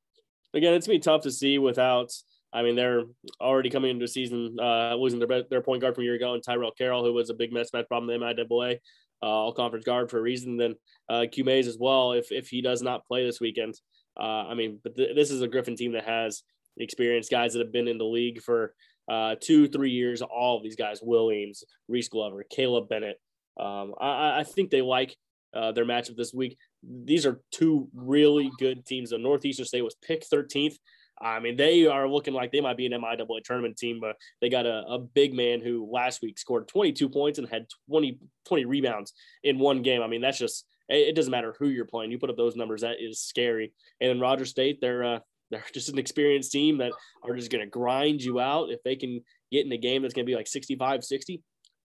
Again, 0.55 0.75
it's 0.75 0.87
gonna 0.87 0.99
be 0.99 1.03
tough 1.03 1.23
to 1.23 1.31
see 1.31 1.59
without. 1.59 2.13
I 2.55 2.63
mean, 2.63 2.77
they're 2.77 3.05
already 3.41 3.71
coming 3.71 3.91
into 3.91 4.05
a 4.05 4.09
season 4.09 4.59
uh, 4.61 4.95
losing 4.95 5.19
their 5.19 5.43
their 5.51 5.63
point 5.63 5.81
guard 5.81 5.95
from 5.95 6.03
a 6.03 6.05
year 6.05 6.15
ago, 6.15 6.35
and 6.35 6.43
Tyrell 6.43 6.71
Carroll, 6.73 7.05
who 7.05 7.13
was 7.13 7.31
a 7.31 7.35
big 7.35 7.51
mismatch 7.51 7.89
problem 7.89 8.11
in 8.11 8.21
the 8.21 8.27
MIAA 8.27 8.79
uh, 9.23 9.27
all 9.27 9.53
conference 9.53 9.85
guard 9.85 10.11
for 10.11 10.19
a 10.19 10.23
reason. 10.23 10.57
Then 10.57 10.75
uh, 11.09 11.27
Q 11.31 11.45
Mays 11.45 11.69
as 11.69 11.79
well, 11.79 12.13
if 12.13 12.33
if 12.33 12.49
he 12.49 12.63
does 12.63 12.83
not 12.83 13.07
play 13.07 13.25
this 13.25 13.41
weekend. 13.41 13.75
Uh, 14.19 14.47
I 14.49 14.55
mean, 14.55 14.79
but 14.83 14.97
th- 14.97 15.15
this 15.15 15.31
is 15.31 15.43
a 15.43 15.49
Griffin 15.49 15.77
team 15.77 15.93
that 15.93 16.05
has 16.05 16.43
experienced 16.77 17.31
guys 17.31 17.53
that 17.53 17.61
have 17.61 17.73
been 17.73 17.89
in 17.89 17.99
the 17.99 18.05
league 18.05 18.43
for 18.43 18.75
uh, 19.11 19.37
two, 19.41 19.69
three 19.69 19.91
years. 19.91 20.23
All 20.23 20.57
of 20.57 20.63
these 20.63 20.77
guys: 20.77 21.01
Will 21.03 21.33
Eames, 21.33 21.65
Reese 21.89 22.09
Glover, 22.09 22.45
Caleb 22.51 22.89
Bennett. 22.89 23.21
Um, 23.59 23.95
I, 24.01 24.41
I 24.41 24.45
think 24.45 24.71
they 24.71 24.83
like 24.83 25.17
uh, 25.55 25.73
their 25.73 25.85
matchup 25.85 26.17
this 26.17 26.33
week. 26.33 26.57
These 26.83 27.27
are 27.27 27.41
two 27.51 27.89
really 27.95 28.51
good 28.59 28.85
teams. 28.87 29.11
The 29.11 29.19
Northeastern 29.19 29.67
State 29.67 29.83
was 29.83 29.97
picked 30.07 30.31
13th. 30.31 30.77
I 31.23 31.39
mean, 31.39 31.57
they 31.57 31.87
are 31.87 32.09
looking 32.09 32.35
like 32.35 32.51
they 32.51 32.61
might 32.61 32.77
be 32.77 32.87
an 32.87 32.93
MIAA 32.93 33.45
tournament 33.45 33.77
team, 33.77 34.01
but 34.01 34.17
they 34.41 34.49
got 34.49 34.67
a, 34.67 34.83
a 34.89 34.99
big 34.99 35.35
man 35.35 35.61
who 35.61 35.89
last 35.91 36.21
week 36.21 36.39
scored 36.39 36.67
22 36.67 37.09
points 37.09 37.39
and 37.39 37.49
had 37.49 37.67
20, 37.89 38.19
20 38.47 38.65
rebounds 38.65 39.13
in 39.45 39.59
one 39.59 39.83
game. 39.83 40.03
I 40.03 40.09
mean, 40.09 40.21
that's 40.21 40.39
just, 40.39 40.67
it 40.89 41.15
doesn't 41.15 41.31
matter 41.31 41.55
who 41.59 41.69
you're 41.69 41.85
playing. 41.85 42.11
You 42.11 42.19
put 42.19 42.31
up 42.31 42.37
those 42.37 42.57
numbers, 42.57 42.81
that 42.81 42.97
is 43.01 43.21
scary. 43.21 43.73
And 44.01 44.11
in 44.11 44.21
Rogers 44.21 44.51
State, 44.51 44.81
they're, 44.81 45.05
uh, 45.05 45.19
they're 45.53 45.65
just 45.75 45.91
an 45.91 45.99
experienced 45.99 46.51
team 46.51 46.79
that 46.79 46.93
are 47.23 47.37
just 47.37 47.53
going 47.53 47.63
to 47.63 47.71
grind 47.71 48.23
you 48.23 48.41
out. 48.41 48.71
If 48.71 48.83
they 48.83 48.97
can 48.97 49.21
get 49.53 49.67
in 49.67 49.73
a 49.73 49.77
game 49.77 50.01
that's 50.01 50.15
going 50.15 50.25
to 50.25 50.31
be 50.31 50.35
like 50.35 50.47
65, 50.47 51.05
60, 51.05 51.43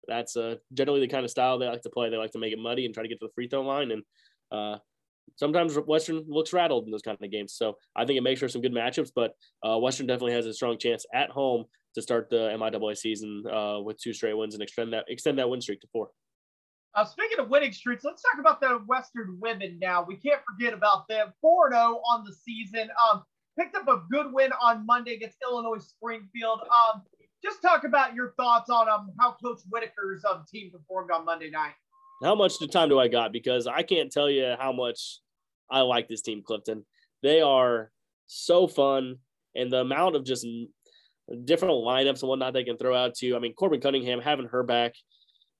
that's 0.08 0.38
uh, 0.38 0.56
generally 0.74 1.02
the 1.02 1.10
kind 1.10 1.26
of 1.26 1.32
style 1.32 1.60
they 1.60 1.68
like 1.68 1.82
to 1.82 1.90
play. 1.90 2.10
They 2.10 2.16
like 2.16 2.32
to 2.32 2.40
make 2.40 2.54
it 2.54 2.60
muddy 2.60 2.86
and 2.86 2.94
try 2.94 3.04
to 3.04 3.10
get 3.10 3.20
to 3.20 3.28
the 3.28 3.34
free 3.34 3.50
throw 3.50 3.64
line. 3.64 3.92
And 3.92 4.04
uh, 4.52 4.78
sometimes 5.38 5.76
Western 5.76 6.24
looks 6.28 6.52
rattled 6.52 6.86
in 6.86 6.92
those 6.92 7.02
kind 7.02 7.18
of 7.22 7.32
games. 7.32 7.54
So 7.54 7.78
I 7.96 8.06
think 8.06 8.18
it 8.18 8.22
makes 8.22 8.42
for 8.42 8.50
some 8.50 8.62
good 8.62 8.74
matchups, 8.74 9.12
but 9.16 9.34
uh, 9.64 9.78
Western 9.78 10.08
definitely 10.08 10.34
has 10.34 10.46
a 10.46 10.54
strong 10.54 10.78
chance 10.78 11.06
at 11.14 11.30
home 11.30 11.66
to 11.96 12.02
start 12.02 12.30
the 12.30 12.50
MIAA 12.58 12.98
season 12.98 13.44
uh, 13.52 13.80
with 13.80 13.98
two 13.98 14.14
straight 14.14 14.36
wins 14.36 14.54
and 14.54 14.62
extend 14.62 14.94
that 14.94 15.06
extend 15.08 15.40
that 15.40 15.50
win 15.50 15.62
streak 15.62 15.82
to 15.82 15.88
four. 15.92 16.10
Uh, 16.96 17.06
speaking 17.06 17.40
of 17.40 17.50
winning 17.50 17.72
streaks, 17.72 18.04
let's 18.04 18.22
talk 18.22 18.40
about 18.40 18.60
the 18.60 18.80
Western 18.88 19.38
women 19.40 19.78
now. 19.80 20.04
We 20.04 20.16
can't 20.16 20.42
forget 20.50 20.74
about 20.74 21.08
them. 21.08 21.32
4 21.42 21.72
0 21.72 22.02
on 22.10 22.24
the 22.26 22.34
season. 22.34 22.90
Um, 23.08 23.24
picked 23.58 23.76
up 23.76 23.88
a 23.88 24.02
good 24.12 24.34
win 24.34 24.52
on 24.62 24.86
Monday 24.86 25.14
against 25.14 25.38
Illinois 25.44 25.78
Springfield. 25.78 26.62
Um, 26.62 27.04
just 27.44 27.62
talk 27.62 27.84
about 27.84 28.16
your 28.16 28.34
thoughts 28.38 28.70
on 28.70 28.90
um, 28.90 29.12
how 29.20 29.36
Coach 29.44 29.60
Whitaker's 29.70 30.26
um, 30.26 30.44
team 30.52 30.72
performed 30.72 31.12
on 31.12 31.24
Monday 31.24 31.52
night. 31.52 31.74
How 32.24 32.34
much 32.34 32.54
time 32.72 32.90
do 32.90 33.00
I 33.00 33.08
got? 33.08 33.32
Because 33.32 33.68
I 33.68 33.84
can't 33.84 34.12
tell 34.12 34.30
you 34.30 34.56
how 34.60 34.72
much 34.72 35.20
I 35.70 35.82
like 35.82 36.08
this 36.08 36.22
team, 36.22 36.44
Clifton. 36.46 36.86
They 37.24 37.42
are 37.42 37.92
so 38.28 38.68
fun, 38.68 39.18
and 39.56 39.72
the 39.72 39.82
amount 39.82 40.16
of 40.16 40.24
just 40.24 40.46
different 41.44 41.74
lineups 41.74 42.22
and 42.22 42.30
whatnot 42.30 42.54
they 42.54 42.64
can 42.64 42.78
throw 42.78 42.96
out 42.96 43.16
to. 43.16 43.36
I 43.36 43.40
mean, 43.40 43.54
Corbin 43.54 43.82
Cunningham 43.82 44.20
having 44.20 44.48
her 44.48 44.64
back. 44.64 44.94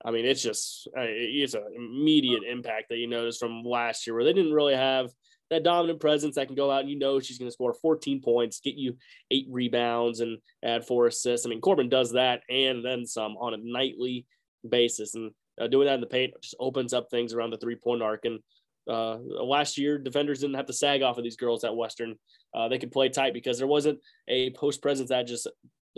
I 0.04 0.10
mean, 0.10 0.24
it's 0.24 0.42
just 0.42 0.88
it's 0.94 1.54
an 1.54 1.64
immediate 1.74 2.42
impact 2.48 2.90
that 2.90 2.98
you 2.98 3.08
notice 3.08 3.38
from 3.38 3.62
last 3.64 4.06
year, 4.06 4.14
where 4.14 4.24
they 4.24 4.32
didn't 4.32 4.52
really 4.52 4.76
have 4.76 5.10
that 5.50 5.62
dominant 5.64 6.00
presence 6.00 6.34
that 6.34 6.46
can 6.46 6.56
go 6.56 6.70
out 6.70 6.82
and 6.82 6.90
you 6.90 6.98
know 6.98 7.18
she's 7.20 7.38
going 7.38 7.48
to 7.48 7.52
score 7.52 7.72
14 7.72 8.20
points, 8.22 8.60
get 8.60 8.74
you 8.74 8.96
eight 9.30 9.46
rebounds, 9.50 10.20
and 10.20 10.38
add 10.62 10.84
four 10.84 11.06
assists. 11.06 11.46
I 11.46 11.48
mean, 11.48 11.60
Corbin 11.60 11.88
does 11.88 12.12
that 12.12 12.42
and 12.48 12.84
then 12.84 13.06
some 13.06 13.36
on 13.38 13.54
a 13.54 13.58
nightly 13.60 14.26
basis, 14.68 15.14
and 15.14 15.32
uh, 15.60 15.66
doing 15.66 15.86
that 15.86 15.94
in 15.94 16.00
the 16.00 16.06
paint 16.06 16.32
just 16.42 16.56
opens 16.60 16.92
up 16.92 17.08
things 17.10 17.32
around 17.32 17.50
the 17.50 17.58
three 17.58 17.76
point 17.76 18.02
arc. 18.02 18.24
And 18.24 18.40
uh, 18.88 19.18
last 19.18 19.78
year, 19.78 19.98
defenders 19.98 20.40
didn't 20.40 20.56
have 20.56 20.66
to 20.66 20.72
sag 20.72 21.02
off 21.02 21.18
of 21.18 21.24
these 21.24 21.36
girls 21.36 21.64
at 21.64 21.76
Western. 21.76 22.16
Uh, 22.54 22.68
they 22.68 22.78
could 22.78 22.92
play 22.92 23.08
tight 23.08 23.34
because 23.34 23.58
there 23.58 23.66
wasn't 23.66 23.98
a 24.28 24.50
post 24.50 24.80
presence 24.80 25.10
that 25.10 25.26
just 25.26 25.46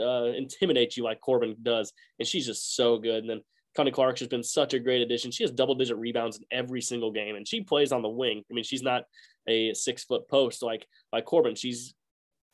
uh, 0.01 0.25
intimidates 0.37 0.97
you 0.97 1.05
like 1.05 1.21
Corbin 1.21 1.57
does. 1.63 1.93
And 2.19 2.27
she's 2.27 2.47
just 2.47 2.75
so 2.75 2.99
good. 2.99 3.23
And 3.23 3.31
then 3.31 3.41
Connie 3.77 3.91
Clark 3.91 4.19
has 4.19 4.29
been 4.29 4.43
such 4.43 4.75
a 4.75 4.79
great 4.79 5.03
addition. 5.03 5.31
She 5.31 5.45
has 5.45 5.53
double 5.53 5.75
digit 5.75 5.97
rebounds 5.97 6.39
in 6.39 6.45
every 6.51 6.81
single 6.83 7.13
game, 7.13 7.37
and 7.37 7.47
she 7.47 7.61
plays 7.61 7.93
on 7.93 8.03
the 8.03 8.09
wing. 8.09 8.43
I 8.51 8.55
mean, 8.55 8.65
she's 8.65 8.83
not 8.83 9.05
a 9.49 9.73
six 9.75 10.05
foot 10.05 10.29
post 10.29 10.63
like 10.63 10.87
like 11.13 11.25
Corbin. 11.25 11.55
She's 11.55 11.95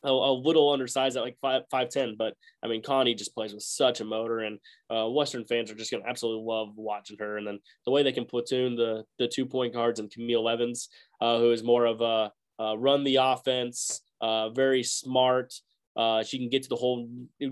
a, 0.07 0.11
a, 0.11 0.33
little 0.33 0.73
undersized 0.73 1.17
at 1.17 1.23
like 1.23 1.37
five 1.41 1.63
five 1.71 1.91
ten, 1.91 2.15
but 2.17 2.35
I 2.63 2.69
mean 2.69 2.83
Connie 2.83 3.15
just 3.15 3.35
plays 3.35 3.53
with 3.53 3.63
such 3.63 4.01
a 4.01 4.05
motor, 4.05 4.41
and 4.41 4.59
uh, 4.91 5.09
Western 5.09 5.45
fans 5.45 5.71
are 5.71 5.75
just 5.75 5.91
gonna 5.91 6.05
absolutely 6.07 6.45
love 6.47 6.69
watching 6.77 7.17
her. 7.19 7.37
And 7.37 7.47
then 7.47 7.59
the 7.85 7.93
way 7.93 8.03
they 8.03 8.13
can 8.13 8.25
platoon 8.25 8.77
the 8.77 9.05
the 9.19 9.29
two 9.29 9.47
point 9.47 9.75
guards 9.75 10.01
and 10.01 10.11
Camille 10.11 10.49
Evans, 10.49 10.89
uh, 11.21 11.39
who 11.39 11.53
is 11.53 11.63
more 11.63 11.87
of 11.87 12.01
a 12.01 12.33
uh, 12.59 12.77
run 12.79 13.05
the 13.05 13.17
offense, 13.17 14.01
uh, 14.21 14.51
very 14.51 14.83
smart. 14.83 15.53
Uh, 15.97 16.23
she 16.23 16.39
can 16.39 16.51
get 16.51 16.63
to 16.63 16.69
the 16.69 16.77
whole 16.77 17.09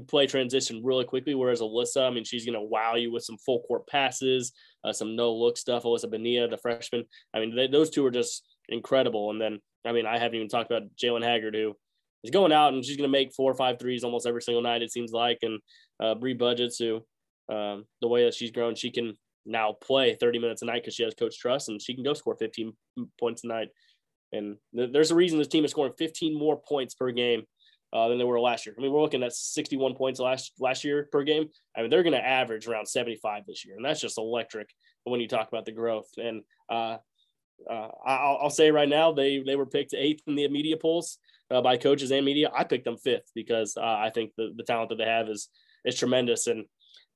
play 0.06 0.26
transition 0.26 0.82
really 0.84 1.04
quickly. 1.04 1.34
Whereas 1.34 1.62
Alyssa, 1.62 2.06
I 2.06 2.10
mean, 2.10 2.24
she's 2.24 2.44
to 2.44 2.60
wow 2.60 2.94
you 2.94 3.10
with 3.10 3.24
some 3.24 3.38
full 3.38 3.62
court 3.62 3.86
passes, 3.86 4.52
uh, 4.84 4.92
some 4.92 5.16
no 5.16 5.34
look 5.34 5.56
stuff. 5.56 5.84
Alyssa 5.84 6.06
Benia, 6.06 6.48
the 6.50 6.58
freshman. 6.58 7.04
I 7.32 7.40
mean, 7.40 7.56
they, 7.56 7.68
those 7.68 7.88
two 7.88 8.04
are 8.04 8.10
just 8.10 8.46
incredible. 8.68 9.30
And 9.30 9.40
then, 9.40 9.60
I 9.86 9.92
mean, 9.92 10.04
I 10.04 10.18
haven't 10.18 10.36
even 10.36 10.48
talked 10.48 10.70
about 10.70 10.94
Jalen 10.94 11.24
Haggard, 11.24 11.54
who 11.54 11.74
is 12.24 12.30
going 12.30 12.52
out 12.52 12.72
and 12.72 12.84
she's 12.84 12.96
going 12.96 13.08
to 13.08 13.12
make 13.12 13.32
four 13.32 13.52
or 13.52 13.54
five 13.54 13.78
threes 13.78 14.02
almost 14.02 14.26
every 14.26 14.42
single 14.42 14.62
night, 14.62 14.82
it 14.82 14.90
seems 14.90 15.12
like. 15.12 15.38
And 15.42 15.60
uh, 16.02 16.14
Bree 16.14 16.34
Budgets, 16.34 16.78
who 16.78 16.96
um, 17.48 17.84
the 18.00 18.08
way 18.08 18.24
that 18.24 18.34
she's 18.34 18.50
grown, 18.50 18.74
she 18.74 18.90
can 18.90 19.14
now 19.46 19.74
play 19.74 20.16
30 20.18 20.38
minutes 20.38 20.62
a 20.62 20.64
night 20.64 20.82
because 20.82 20.94
she 20.94 21.04
has 21.04 21.14
coach 21.14 21.38
trust 21.38 21.68
and 21.68 21.80
she 21.80 21.94
can 21.94 22.02
go 22.02 22.14
score 22.14 22.34
15 22.36 22.72
points 23.20 23.44
a 23.44 23.48
night. 23.48 23.68
And 24.32 24.56
th- 24.74 24.90
there's 24.90 25.10
a 25.10 25.14
reason 25.14 25.38
this 25.38 25.48
team 25.48 25.64
is 25.64 25.70
scoring 25.70 25.92
15 25.98 26.36
more 26.36 26.60
points 26.66 26.94
per 26.94 27.10
game 27.10 27.44
uh, 27.92 28.08
than 28.08 28.18
they 28.18 28.24
were 28.24 28.40
last 28.40 28.64
year. 28.64 28.74
I 28.76 28.82
mean, 28.82 28.90
we're 28.90 29.02
looking 29.02 29.22
at 29.22 29.34
61 29.34 29.94
points 29.94 30.18
last 30.18 30.52
last 30.58 30.82
year 30.82 31.08
per 31.12 31.22
game. 31.22 31.48
I 31.76 31.82
mean, 31.82 31.90
they're 31.90 32.02
going 32.02 32.14
to 32.14 32.26
average 32.26 32.66
around 32.66 32.86
75 32.86 33.42
this 33.46 33.64
year, 33.64 33.76
and 33.76 33.84
that's 33.84 34.00
just 34.00 34.18
electric 34.18 34.68
when 35.04 35.20
you 35.20 35.28
talk 35.28 35.48
about 35.48 35.66
the 35.66 35.72
growth. 35.72 36.08
And 36.16 36.42
uh, 36.70 36.96
uh, 37.70 37.88
I'll, 38.04 38.38
I'll, 38.42 38.50
say 38.50 38.70
right 38.70 38.88
now, 38.88 39.12
they 39.12 39.42
they 39.46 39.54
were 39.54 39.66
picked 39.66 39.94
eighth 39.94 40.22
in 40.26 40.34
the 40.34 40.48
media 40.48 40.76
polls 40.76 41.18
uh, 41.50 41.62
by 41.62 41.76
coaches 41.76 42.10
and 42.10 42.24
media. 42.24 42.50
I 42.54 42.64
picked 42.64 42.84
them 42.84 42.96
fifth 42.96 43.30
because 43.34 43.76
uh, 43.76 43.82
I 43.82 44.10
think 44.14 44.32
the, 44.36 44.52
the 44.56 44.62
talent 44.62 44.90
that 44.90 44.96
they 44.96 45.04
have 45.04 45.28
is 45.28 45.48
is 45.84 45.98
tremendous, 45.98 46.46
and 46.46 46.64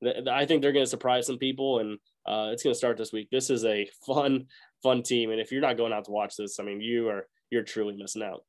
th- 0.02 0.26
I 0.28 0.46
think 0.46 0.62
they're 0.62 0.72
going 0.72 0.84
to 0.84 0.90
surprise 0.90 1.26
some 1.26 1.38
people. 1.38 1.78
And 1.78 1.98
uh, 2.26 2.50
it's 2.52 2.62
going 2.62 2.74
to 2.74 2.78
start 2.78 2.96
this 2.98 3.12
week. 3.12 3.28
This 3.30 3.50
is 3.50 3.64
a 3.64 3.88
fun 4.06 4.46
fun 4.82 5.02
team, 5.02 5.30
and 5.30 5.40
if 5.40 5.50
you're 5.50 5.60
not 5.60 5.76
going 5.76 5.92
out 5.92 6.04
to 6.04 6.10
watch 6.12 6.36
this, 6.36 6.58
I 6.60 6.64
mean, 6.64 6.80
you 6.80 7.08
are 7.08 7.26
you're 7.50 7.62
truly 7.62 7.96
missing 7.96 8.22
out. 8.22 8.44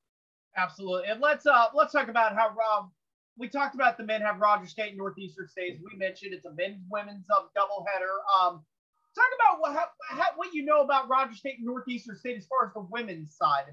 Absolutely, 0.57 1.07
and 1.09 1.21
let's 1.21 1.45
uh 1.45 1.67
let's 1.73 1.93
talk 1.93 2.09
about 2.09 2.35
how 2.35 2.49
Rob. 2.49 2.89
we 3.37 3.47
talked 3.47 3.75
about 3.75 3.97
the 3.97 4.03
men 4.03 4.21
have 4.21 4.39
Rogers 4.39 4.71
State 4.71 4.89
and 4.89 4.97
Northeastern 4.97 5.47
State. 5.47 5.79
we 5.83 5.97
mentioned 5.97 6.33
it's 6.33 6.45
a 6.45 6.53
men's 6.53 6.83
women's 6.89 7.25
um, 7.35 7.47
doubleheader. 7.57 8.17
Um, 8.37 8.65
talk 9.15 9.25
about 9.35 9.61
what 9.61 9.73
how, 9.73 9.85
how, 10.09 10.29
what 10.35 10.53
you 10.53 10.65
know 10.65 10.81
about 10.81 11.07
Rogers 11.07 11.39
State 11.39 11.57
and 11.57 11.65
Northeastern 11.65 12.17
State 12.17 12.37
as 12.37 12.45
far 12.47 12.67
as 12.67 12.73
the 12.73 12.85
women's 12.91 13.35
side. 13.37 13.65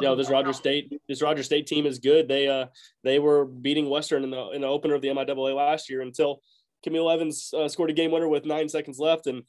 Yeah, 0.00 0.14
this 0.14 0.30
Rogers 0.30 0.56
State 0.56 0.92
this 1.08 1.22
Rogers 1.22 1.46
State 1.46 1.66
team 1.66 1.86
is 1.86 1.98
good. 1.98 2.28
They 2.28 2.48
uh 2.48 2.66
they 3.04 3.18
were 3.18 3.44
beating 3.44 3.88
Western 3.88 4.24
in 4.24 4.30
the 4.30 4.50
in 4.50 4.62
the 4.62 4.66
opener 4.66 4.94
of 4.94 5.02
the 5.02 5.08
MIAA 5.08 5.54
last 5.54 5.88
year 5.88 6.00
until 6.00 6.40
Camille 6.84 7.10
Evans 7.10 7.52
uh, 7.56 7.68
scored 7.68 7.90
a 7.90 7.94
game 7.94 8.10
winner 8.10 8.28
with 8.28 8.44
nine 8.44 8.68
seconds 8.68 8.98
left, 8.98 9.26
and 9.26 9.42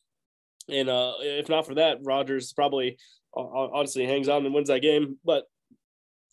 and 0.70 0.90
uh, 0.90 1.14
if 1.20 1.50
not 1.50 1.66
for 1.66 1.76
that, 1.76 2.00
Rogers 2.04 2.54
probably 2.54 2.98
uh, 3.36 3.42
honestly 3.42 4.06
hangs 4.06 4.30
on 4.30 4.46
and 4.46 4.54
wins 4.54 4.70
that 4.70 4.82
game. 4.82 5.18
But 5.24 5.44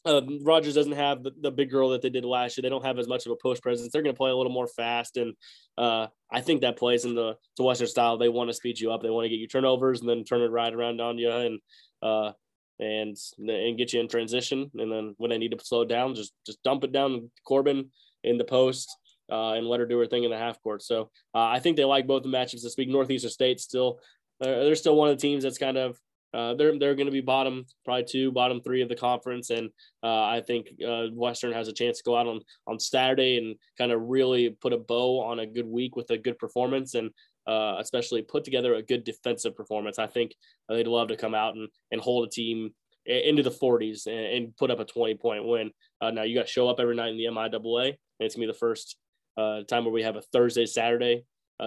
uh, 0.04 0.22
Rogers 0.42 0.74
doesn't 0.74 0.92
have 0.92 1.22
the, 1.22 1.32
the 1.40 1.50
big 1.50 1.70
girl 1.70 1.90
that 1.90 2.02
they 2.02 2.10
did 2.10 2.24
last 2.24 2.56
year. 2.56 2.62
They 2.62 2.68
don't 2.68 2.84
have 2.84 2.98
as 2.98 3.08
much 3.08 3.26
of 3.26 3.32
a 3.32 3.36
push 3.36 3.60
presence. 3.60 3.92
They're 3.92 4.02
going 4.02 4.14
to 4.14 4.18
play 4.18 4.30
a 4.30 4.36
little 4.36 4.52
more 4.52 4.66
fast, 4.66 5.16
and 5.16 5.34
uh, 5.76 6.06
I 6.30 6.40
think 6.40 6.62
that 6.62 6.78
plays 6.78 7.04
in 7.04 7.14
the 7.14 7.36
to 7.56 7.62
Western 7.62 7.88
style. 7.88 8.16
They 8.16 8.28
want 8.28 8.50
to 8.50 8.54
speed 8.54 8.78
you 8.78 8.92
up. 8.92 9.02
They 9.02 9.10
want 9.10 9.24
to 9.24 9.28
get 9.28 9.38
you 9.38 9.48
turnovers 9.48 10.00
and 10.00 10.08
then 10.08 10.24
turn 10.24 10.42
it 10.42 10.50
right 10.50 10.72
around 10.72 11.00
on 11.00 11.18
you 11.18 11.30
and 11.30 11.60
uh, 12.02 12.32
and 12.78 13.16
and 13.38 13.78
get 13.78 13.92
you 13.92 14.00
in 14.00 14.08
transition. 14.08 14.70
And 14.78 14.90
then 14.90 15.14
when 15.18 15.30
they 15.30 15.38
need 15.38 15.52
to 15.52 15.64
slow 15.64 15.84
down, 15.84 16.14
just 16.14 16.32
just 16.46 16.62
dump 16.62 16.84
it 16.84 16.92
down 16.92 17.30
Corbin 17.44 17.90
in 18.24 18.38
the 18.38 18.44
post 18.44 18.96
uh, 19.30 19.52
and 19.52 19.66
let 19.66 19.80
her 19.80 19.86
do 19.86 19.98
her 19.98 20.06
thing 20.06 20.24
in 20.24 20.30
the 20.30 20.38
half 20.38 20.62
court. 20.62 20.82
So 20.82 21.10
uh, 21.34 21.46
I 21.46 21.58
think 21.60 21.76
they 21.76 21.84
like 21.84 22.06
both 22.06 22.22
the 22.22 22.28
matchups 22.28 22.62
this 22.62 22.76
week. 22.76 22.88
Northeastern 22.88 23.30
State 23.30 23.60
still 23.60 24.00
uh, 24.40 24.64
they're 24.64 24.74
still 24.74 24.96
one 24.96 25.08
of 25.08 25.16
the 25.16 25.20
teams 25.20 25.44
that's 25.44 25.58
kind 25.58 25.76
of 25.76 25.98
uh, 26.34 26.54
they're 26.54 26.78
they're 26.78 26.94
going 26.94 27.06
to 27.06 27.12
be 27.12 27.20
bottom, 27.20 27.66
probably 27.84 28.04
two, 28.04 28.32
bottom 28.32 28.60
three 28.62 28.80
of 28.80 28.88
the 28.88 28.96
conference, 28.96 29.50
and 29.50 29.68
uh, 30.02 30.24
I 30.24 30.40
think 30.40 30.68
uh, 30.86 31.08
Western 31.12 31.52
has 31.52 31.68
a 31.68 31.72
chance 31.74 31.98
to 31.98 32.04
go 32.04 32.16
out 32.16 32.26
on 32.26 32.40
on 32.66 32.80
Saturday 32.80 33.36
and 33.36 33.56
kind 33.76 33.92
of 33.92 34.00
really 34.00 34.50
put 34.50 34.72
a 34.72 34.78
bow 34.78 35.20
on 35.20 35.40
a 35.40 35.46
good 35.46 35.66
week 35.66 35.94
with 35.94 36.10
a 36.10 36.16
good 36.16 36.38
performance, 36.38 36.94
and 36.94 37.10
uh, 37.46 37.76
especially 37.78 38.22
put 38.22 38.44
together 38.44 38.74
a 38.74 38.82
good 38.82 39.04
defensive 39.04 39.56
performance. 39.56 39.98
I 39.98 40.06
think 40.06 40.34
they'd 40.68 40.86
love 40.86 41.08
to 41.08 41.16
come 41.16 41.34
out 41.34 41.54
and 41.54 41.68
and 41.90 42.00
hold 42.00 42.26
a 42.26 42.30
team 42.30 42.70
into 43.04 43.42
the 43.42 43.50
40s 43.50 44.06
and, 44.06 44.14
and 44.14 44.56
put 44.56 44.70
up 44.70 44.78
a 44.78 44.84
20 44.84 45.16
point 45.16 45.44
win. 45.44 45.72
Uh, 46.00 46.12
now 46.12 46.22
you 46.22 46.36
got 46.36 46.46
to 46.46 46.52
show 46.52 46.68
up 46.68 46.78
every 46.78 46.94
night 46.94 47.10
in 47.10 47.16
the 47.16 47.24
MIAA, 47.24 47.86
and 47.88 47.96
it's 48.20 48.34
gonna 48.34 48.46
be 48.46 48.52
the 48.52 48.58
first 48.58 48.96
uh, 49.36 49.62
time 49.62 49.84
where 49.84 49.92
we 49.92 50.02
have 50.02 50.16
a 50.16 50.22
Thursday 50.22 50.66
Saturday 50.66 51.24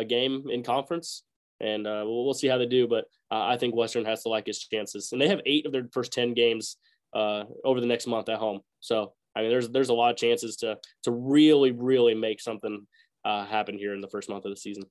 game 0.08 0.46
in 0.50 0.62
conference 0.62 1.24
and 1.60 1.88
uh, 1.88 2.04
we'll, 2.06 2.26
we'll, 2.26 2.34
see 2.34 2.48
how 2.48 2.58
they 2.58 2.66
do. 2.66 2.88
But 2.88 3.06
uh, 3.32 3.46
I 3.46 3.58
think 3.58 3.76
Western 3.76 4.06
has 4.06 4.24
to 4.24 4.30
like 4.30 4.48
his 4.48 4.60
chances, 4.60 5.12
and 5.12 5.22
they 5.22 5.28
have 5.28 5.42
eight 5.46 5.66
of 5.66 5.72
their 5.72 5.88
first 5.92 6.12
ten 6.12 6.34
games 6.34 6.78
uh, 7.14 7.46
over 7.64 7.80
the 7.80 7.88
next 7.88 8.08
month 8.08 8.30
at 8.30 8.40
home. 8.40 8.62
So 8.80 9.14
I 9.36 9.42
mean, 9.42 9.50
there's 9.50 9.70
there's 9.70 9.90
a 9.90 9.94
lot 9.94 10.12
of 10.12 10.18
chances 10.18 10.58
to 10.58 10.78
to 11.04 11.12
really 11.12 11.72
really 11.72 12.14
make 12.14 12.42
something 12.42 12.86
uh, 13.24 13.46
happen 13.46 13.78
here 13.78 13.94
in 13.94 14.02
the 14.02 14.10
first 14.10 14.30
month 14.30 14.46
of 14.46 14.52
the 14.52 14.58
season. 14.58 14.84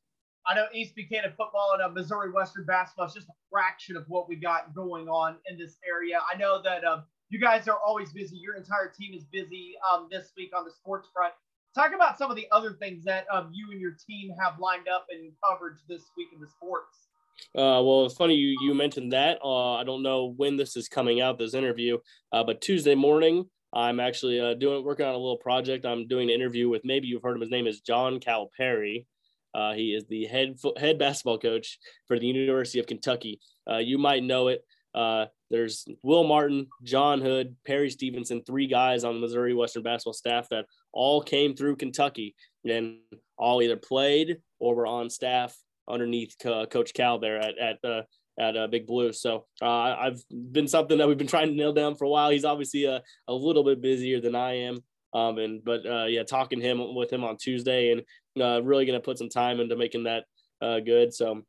I 0.46 0.54
know 0.54 0.66
East 0.74 0.94
Buchanan 0.94 1.30
football 1.30 1.70
and 1.74 1.82
uh, 1.82 1.88
Missouri 1.88 2.30
Western 2.30 2.64
basketball 2.66 3.06
is 3.06 3.14
just 3.14 3.28
a 3.28 3.32
fraction 3.50 3.96
of 3.96 4.04
what 4.08 4.28
we 4.28 4.36
got 4.36 4.74
going 4.74 5.08
on 5.08 5.36
in 5.46 5.58
this 5.58 5.78
area. 5.88 6.18
I 6.32 6.36
know 6.36 6.60
that 6.62 6.84
um, 6.84 7.04
you 7.30 7.40
guys 7.40 7.66
are 7.66 7.78
always 7.84 8.12
busy. 8.12 8.36
Your 8.36 8.56
entire 8.56 8.92
team 8.96 9.14
is 9.14 9.24
busy 9.24 9.74
um, 9.90 10.08
this 10.10 10.32
week 10.36 10.50
on 10.56 10.64
the 10.64 10.70
sports 10.70 11.08
front. 11.14 11.32
Talk 11.74 11.92
about 11.94 12.18
some 12.18 12.30
of 12.30 12.36
the 12.36 12.46
other 12.52 12.74
things 12.74 13.04
that 13.04 13.26
um, 13.32 13.50
you 13.52 13.70
and 13.72 13.80
your 13.80 13.96
team 14.06 14.32
have 14.40 14.58
lined 14.58 14.86
up 14.86 15.06
in 15.10 15.32
coverage 15.42 15.78
this 15.88 16.02
week 16.16 16.28
in 16.34 16.40
the 16.40 16.46
sports. 16.46 17.08
Uh, 17.56 17.82
well, 17.82 18.04
it's 18.06 18.14
funny 18.14 18.34
you 18.34 18.56
you 18.60 18.74
mentioned 18.74 19.12
that. 19.12 19.38
Uh, 19.42 19.74
I 19.74 19.82
don't 19.82 20.02
know 20.02 20.34
when 20.36 20.56
this 20.56 20.76
is 20.76 20.88
coming 20.88 21.20
out, 21.20 21.38
this 21.38 21.54
interview, 21.54 21.98
uh, 22.32 22.44
but 22.44 22.60
Tuesday 22.60 22.94
morning, 22.94 23.46
I'm 23.72 23.98
actually 23.98 24.38
uh, 24.38 24.54
doing 24.54 24.84
working 24.84 25.06
on 25.06 25.14
a 25.14 25.18
little 25.18 25.38
project. 25.38 25.84
I'm 25.84 26.06
doing 26.06 26.30
an 26.30 26.34
interview 26.34 26.68
with 26.68 26.82
maybe 26.84 27.08
you've 27.08 27.22
heard 27.22 27.32
of 27.32 27.36
him. 27.36 27.40
his 27.40 27.50
name 27.50 27.66
is 27.66 27.80
John 27.80 28.20
Calipari. 28.20 29.06
Uh, 29.54 29.72
he 29.72 29.94
is 29.94 30.04
the 30.08 30.26
head 30.26 30.58
head 30.76 30.98
basketball 30.98 31.38
coach 31.38 31.78
for 32.06 32.18
the 32.18 32.26
University 32.26 32.80
of 32.80 32.86
Kentucky. 32.86 33.40
Uh, 33.70 33.78
you 33.78 33.98
might 33.98 34.22
know 34.22 34.48
it. 34.48 34.64
Uh, 34.94 35.26
there's 35.50 35.86
Will 36.02 36.24
Martin, 36.24 36.68
John 36.82 37.20
Hood, 37.20 37.56
Perry 37.66 37.90
Stevenson, 37.90 38.42
three 38.44 38.66
guys 38.66 39.04
on 39.04 39.14
the 39.14 39.20
Missouri 39.20 39.54
Western 39.54 39.82
basketball 39.82 40.12
staff 40.12 40.48
that 40.50 40.66
all 40.92 41.20
came 41.20 41.54
through 41.54 41.76
Kentucky 41.76 42.34
and 42.64 42.98
all 43.36 43.62
either 43.62 43.76
played 43.76 44.38
or 44.60 44.74
were 44.74 44.86
on 44.86 45.10
staff 45.10 45.56
underneath 45.88 46.34
uh, 46.46 46.66
Coach 46.66 46.94
Cal 46.94 47.18
there 47.18 47.38
at 47.38 47.58
at 47.58 47.78
uh, 47.84 48.02
at 48.38 48.56
uh, 48.56 48.66
Big 48.66 48.86
Blue. 48.86 49.12
So 49.12 49.46
uh, 49.62 49.66
I've 49.66 50.22
been 50.30 50.68
something 50.68 50.98
that 50.98 51.08
we've 51.08 51.18
been 51.18 51.26
trying 51.26 51.48
to 51.48 51.54
nail 51.54 51.72
down 51.72 51.94
for 51.94 52.04
a 52.04 52.08
while. 52.08 52.30
He's 52.30 52.44
obviously 52.44 52.84
a, 52.84 53.02
a 53.28 53.34
little 53.34 53.64
bit 53.64 53.80
busier 53.80 54.20
than 54.20 54.34
I 54.34 54.58
am. 54.58 54.80
Um, 55.12 55.38
and 55.38 55.64
but 55.64 55.86
uh, 55.86 56.06
yeah, 56.06 56.24
talking 56.24 56.60
him 56.60 56.94
with 56.94 57.12
him 57.12 57.22
on 57.22 57.36
Tuesday 57.36 57.92
and 57.92 58.02
uh, 58.40 58.62
really 58.62 58.86
going 58.86 58.98
to 58.98 59.04
put 59.04 59.18
some 59.18 59.28
time 59.28 59.60
into 59.60 59.76
making 59.76 60.04
that 60.04 60.24
uh, 60.60 60.80
good. 60.80 61.12
So 61.12 61.42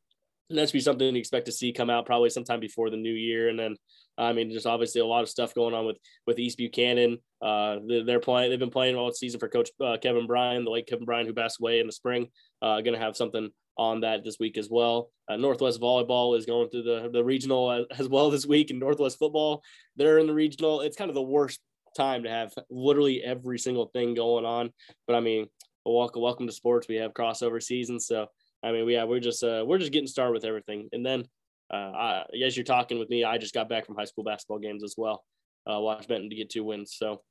that's 0.49 0.71
be 0.71 0.79
something 0.79 1.13
to 1.13 1.19
expect 1.19 1.47
to 1.47 1.51
see 1.51 1.73
come 1.73 1.89
out 1.89 2.05
probably 2.05 2.29
sometime 2.29 2.59
before 2.59 2.89
the 2.89 2.97
new 2.97 3.13
year. 3.13 3.49
And 3.49 3.57
then, 3.57 3.75
I 4.17 4.33
mean, 4.33 4.51
just 4.51 4.67
obviously 4.67 5.01
a 5.01 5.05
lot 5.05 5.23
of 5.23 5.29
stuff 5.29 5.55
going 5.55 5.73
on 5.73 5.85
with 5.85 5.97
with 6.27 6.39
East 6.39 6.57
Buchanan. 6.57 7.17
Uh, 7.41 7.77
they're 8.05 8.19
playing. 8.19 8.49
They've 8.49 8.59
been 8.59 8.69
playing 8.69 8.95
all 8.95 9.11
season 9.11 9.39
for 9.39 9.49
Coach 9.49 9.69
uh, 9.83 9.97
Kevin 10.01 10.27
Bryan, 10.27 10.63
the 10.63 10.71
late 10.71 10.87
Kevin 10.87 11.05
Bryan, 11.05 11.25
who 11.25 11.33
passed 11.33 11.59
away 11.59 11.79
in 11.79 11.87
the 11.87 11.93
spring. 11.93 12.27
Uh, 12.61 12.81
going 12.81 12.93
to 12.93 12.99
have 12.99 13.17
something 13.17 13.49
on 13.77 14.01
that 14.01 14.23
this 14.23 14.37
week 14.39 14.57
as 14.57 14.69
well. 14.69 15.11
Uh, 15.27 15.35
Northwest 15.35 15.81
volleyball 15.81 16.37
is 16.37 16.45
going 16.45 16.69
through 16.69 16.83
the 16.83 17.09
the 17.11 17.23
regional 17.23 17.71
as, 17.71 17.85
as 17.99 18.07
well 18.07 18.29
this 18.29 18.45
week, 18.45 18.69
and 18.69 18.79
Northwest 18.79 19.19
football 19.19 19.63
they're 19.95 20.19
in 20.19 20.27
the 20.27 20.33
regional. 20.33 20.81
It's 20.81 20.97
kind 20.97 21.09
of 21.09 21.15
the 21.15 21.21
worst 21.21 21.59
time 21.97 22.23
to 22.23 22.29
have 22.29 22.53
literally 22.69 23.23
every 23.23 23.57
single 23.57 23.87
thing 23.87 24.13
going 24.13 24.45
on. 24.45 24.71
But 25.07 25.15
I 25.15 25.21
mean, 25.21 25.47
welcome 25.93 26.21
welcome 26.21 26.47
to 26.47 26.53
sports. 26.53 26.87
We 26.87 26.95
have 26.95 27.13
crossover 27.13 27.61
seasons, 27.61 28.07
so 28.07 28.27
I 28.63 28.71
mean, 28.71 28.89
yeah, 28.89 29.03
we're 29.03 29.19
just 29.19 29.43
uh, 29.43 29.63
we're 29.65 29.77
just 29.77 29.91
getting 29.91 30.07
started 30.07 30.33
with 30.33 30.45
everything. 30.45 30.89
And 30.91 31.05
then, 31.05 31.25
uh, 31.71 31.75
I, 31.75 32.23
as 32.43 32.57
you're 32.57 32.63
talking 32.63 32.97
with 32.97 33.09
me, 33.09 33.23
I 33.23 33.37
just 33.37 33.53
got 33.53 33.69
back 33.69 33.85
from 33.85 33.95
high 33.95 34.05
school 34.05 34.23
basketball 34.23 34.59
games 34.59 34.83
as 34.83 34.95
well. 34.97 35.23
Uh, 35.69 35.79
watched 35.79 36.07
Benton 36.07 36.29
to 36.29 36.35
get 36.35 36.49
two 36.49 36.63
wins. 36.63 36.95
So, 36.97 37.21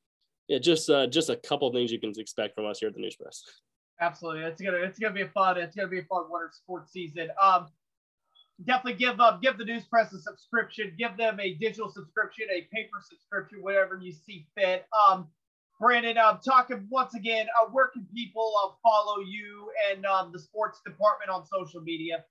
yeah, 0.48 0.58
just 0.58 0.88
uh, 0.88 1.06
just 1.06 1.30
a 1.30 1.36
couple 1.36 1.72
things 1.72 1.90
you 1.90 2.00
can 2.00 2.12
expect 2.16 2.54
from 2.54 2.66
us 2.66 2.78
here 2.78 2.88
at 2.88 2.94
the 2.94 3.00
News 3.00 3.16
Press. 3.16 3.42
Absolutely, 4.00 4.42
it's 4.42 4.60
gonna 4.60 4.78
it's 4.78 4.98
gonna 4.98 5.14
be 5.14 5.22
a 5.22 5.28
fun 5.28 5.58
it's 5.58 5.74
gonna 5.74 5.88
be 5.88 6.00
a 6.00 6.04
fun 6.04 6.24
winter 6.30 6.50
sports 6.52 6.92
season. 6.92 7.28
Um, 7.42 7.68
definitely 8.64 8.98
give 8.98 9.20
up 9.20 9.42
give 9.42 9.58
the 9.58 9.64
News 9.64 9.84
Press 9.84 10.12
a 10.12 10.18
subscription. 10.18 10.92
Give 10.98 11.16
them 11.16 11.40
a 11.40 11.54
digital 11.54 11.88
subscription, 11.88 12.46
a 12.52 12.68
paper 12.72 12.98
subscription, 13.02 13.58
whatever 13.62 13.98
you 14.00 14.12
see 14.12 14.46
fit. 14.56 14.86
Um, 15.08 15.28
Brandon, 15.80 16.16
uh, 16.16 16.38
talking 16.38 16.86
once 16.88 17.14
again, 17.14 17.46
uh, 17.60 17.66
where 17.70 17.88
can 17.88 18.06
people 18.14 18.52
uh, 18.64 18.70
follow 18.82 19.20
you 19.20 19.70
and 19.90 20.06
um, 20.06 20.30
the 20.32 20.38
sports 20.38 20.80
department 20.86 21.30
on 21.30 21.44
social 21.44 21.80
media? 21.80 22.24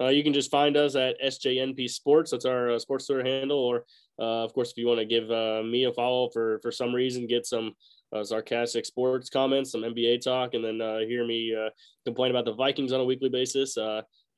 Uh, 0.00 0.08
you 0.08 0.22
can 0.22 0.32
just 0.32 0.50
find 0.50 0.76
us 0.76 0.94
at 0.94 1.20
SJNP 1.22 1.88
Sports. 1.88 2.30
That's 2.30 2.44
our 2.44 2.72
uh, 2.72 2.78
sports 2.78 3.06
Twitter 3.06 3.24
handle. 3.24 3.58
Or, 3.58 3.84
uh, 4.18 4.44
of 4.44 4.52
course, 4.52 4.70
if 4.70 4.78
you 4.78 4.86
want 4.86 5.00
to 5.00 5.06
give 5.06 5.30
uh, 5.30 5.62
me 5.62 5.84
a 5.84 5.92
follow 5.92 6.30
for 6.30 6.58
for 6.60 6.70
some 6.70 6.94
reason, 6.94 7.26
get 7.26 7.46
some 7.46 7.74
sarcastic 8.24 8.84
sports 8.84 9.30
comments, 9.30 9.72
some 9.72 9.82
NBA 9.82 10.22
talk, 10.22 10.52
and 10.52 10.62
then 10.62 10.78
hear 11.08 11.26
me 11.26 11.56
complain 12.04 12.30
about 12.30 12.44
the 12.44 12.52
Vikings 12.52 12.92
on 12.92 13.00
a 13.00 13.04
weekly 13.04 13.30
basis, 13.30 13.76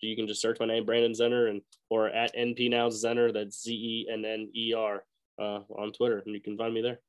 you 0.01 0.17
can 0.17 0.29
just 0.29 0.43
search 0.43 0.59
my 0.61 0.67
name, 0.67 0.85
Brandon 0.85 1.13
Zenner, 1.13 1.49
and 1.51 1.63
or 1.89 2.09
at 2.09 2.37
NP 2.37 2.71
Now 2.71 2.89
Zenner. 2.89 3.33
That's 3.33 3.63
Z 3.63 3.73
E 3.73 4.07
N 4.13 4.25
N 4.25 4.51
E 4.55 4.75
R 4.75 5.03
on 5.39 5.93
Twitter, 5.93 6.23
and 6.25 6.35
you 6.35 6.41
can 6.41 6.57
find 6.57 6.75
me 6.75 6.83
there. 6.83 7.01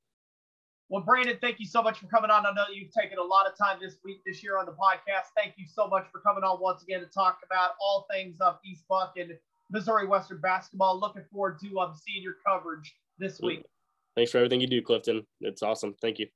Well, 0.90 1.02
Brandon, 1.02 1.38
thank 1.42 1.60
you 1.60 1.66
so 1.66 1.82
much 1.82 2.00
for 2.00 2.08
coming 2.08 2.30
on. 2.30 2.46
I 2.46 2.54
know 2.54 2.66
you've 2.72 2.92
taken 2.92 3.18
a 3.18 3.24
lot 3.24 3.48
of 3.48 3.58
time 3.58 3.80
this 3.82 3.98
week, 4.04 4.22
this 4.26 4.44
year 4.44 4.60
on 4.60 4.68
the 4.68 4.72
podcast. 4.72 5.30
Thank 5.36 5.56
you 5.58 5.66
so 5.66 5.88
much 5.88 6.06
for 6.12 6.20
coming 6.20 6.44
on 6.44 6.62
once 6.62 6.84
again 6.84 7.00
to 7.00 7.08
talk 7.08 7.40
about 7.44 7.72
all 7.82 8.06
things 8.12 8.40
of 8.40 8.60
East 8.64 8.84
Buck 8.88 9.14
and 9.18 9.32
Missouri 9.72 10.06
Western 10.06 10.40
basketball. 10.42 11.00
Looking 11.00 11.24
forward 11.32 11.60
to 11.62 11.80
um, 11.80 11.96
seeing 11.96 12.22
your 12.22 12.36
coverage 12.46 12.96
this 13.18 13.42
week. 13.42 13.64
Thanks 14.16 14.32
for 14.32 14.38
everything 14.38 14.62
you 14.62 14.68
do, 14.68 14.82
Clifton. 14.82 15.26
It's 15.42 15.64
awesome. 15.64 15.96
Thank 16.02 16.20
you. 16.20 16.28